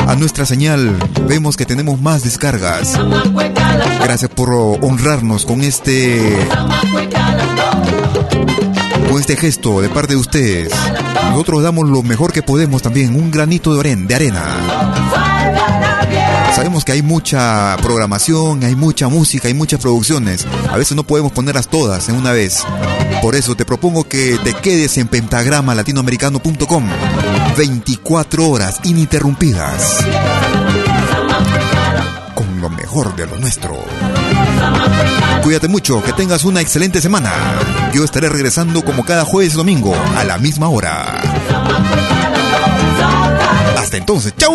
a 0.08 0.16
nuestra 0.16 0.48
señal. 0.48 0.98
Vemos 1.28 1.56
que 1.56 1.68
tenemos 1.68 2.02
más 2.02 2.24
descargas. 2.24 3.00
Gracias 4.04 4.32
por 4.32 4.50
honrarnos 4.82 5.46
con 5.46 5.62
este 5.62 6.36
con 9.14 9.22
este 9.22 9.38
gesto 9.38 9.80
de 9.80 9.90
parte 9.90 10.14
de 10.14 10.20
ustedes. 10.20 10.74
Nosotros 11.30 11.62
damos 11.62 11.88
lo 11.88 12.02
mejor 12.02 12.34
que 12.34 12.42
podemos 12.42 12.82
también, 12.82 13.16
un 13.16 13.30
granito 13.30 13.76
de 13.76 14.16
arena. 14.16 14.44
Sabemos 16.56 16.84
que 16.84 16.94
hay 16.94 17.04
mucha 17.04 17.78
programación, 17.84 18.64
hay 18.64 18.76
mucha 18.76 19.10
música, 19.10 19.50
hay 19.50 19.54
muchas 19.54 19.80
producciones. 19.80 20.48
A 20.68 20.78
veces 20.78 20.98
no 20.98 21.04
podemos 21.04 21.32
ponerlas 21.32 21.68
todas 21.68 22.10
en 22.10 22.16
una 22.16 22.32
vez. 22.32 22.64
Por 23.22 23.36
eso 23.36 23.54
te 23.54 23.66
propongo 23.66 24.06
que 24.06 24.40
te 24.44 24.56
quedes 24.56 24.98
en 24.98 25.08
pentagrama 25.08 25.76
latinoamericano.com 25.76 26.84
24 27.56 28.50
horas 28.50 28.80
ininterrumpidas. 28.84 30.04
Mejor 32.94 33.16
de 33.16 33.26
lo 33.26 33.38
nuestro. 33.38 33.76
Cuídate 35.42 35.68
mucho, 35.68 36.04
que 36.04 36.14
tengas 36.14 36.44
una 36.44 36.62
excelente 36.62 37.02
semana. 37.02 37.34
Yo 37.92 38.04
estaré 38.04 38.30
regresando 38.30 38.86
como 38.86 39.04
cada 39.04 39.26
jueves 39.26 39.56
y 39.56 39.58
domingo 39.58 39.96
a 40.16 40.24
la 40.24 40.38
misma 40.38 40.70
hora. 40.70 41.20
Hasta 43.80 43.98
entonces, 43.98 44.36
¡chau! 44.38 44.54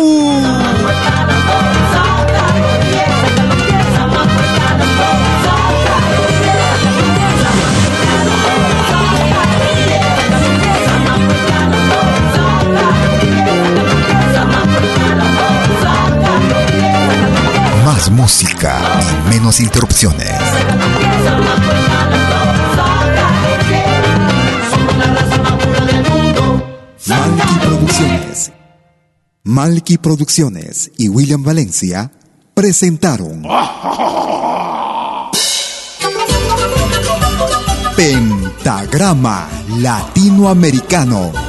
Música 18.29 18.79
y 19.01 19.29
menos 19.29 19.59
interrupciones. 19.59 20.29
Malky 27.07 27.59
Producciones. 27.59 28.51
Malky 29.43 29.97
Producciones 29.97 30.91
y 30.97 31.09
William 31.09 31.43
Valencia 31.43 32.11
presentaron 32.53 33.41
Pentagrama 37.95 39.49
Latinoamericano 39.79 41.48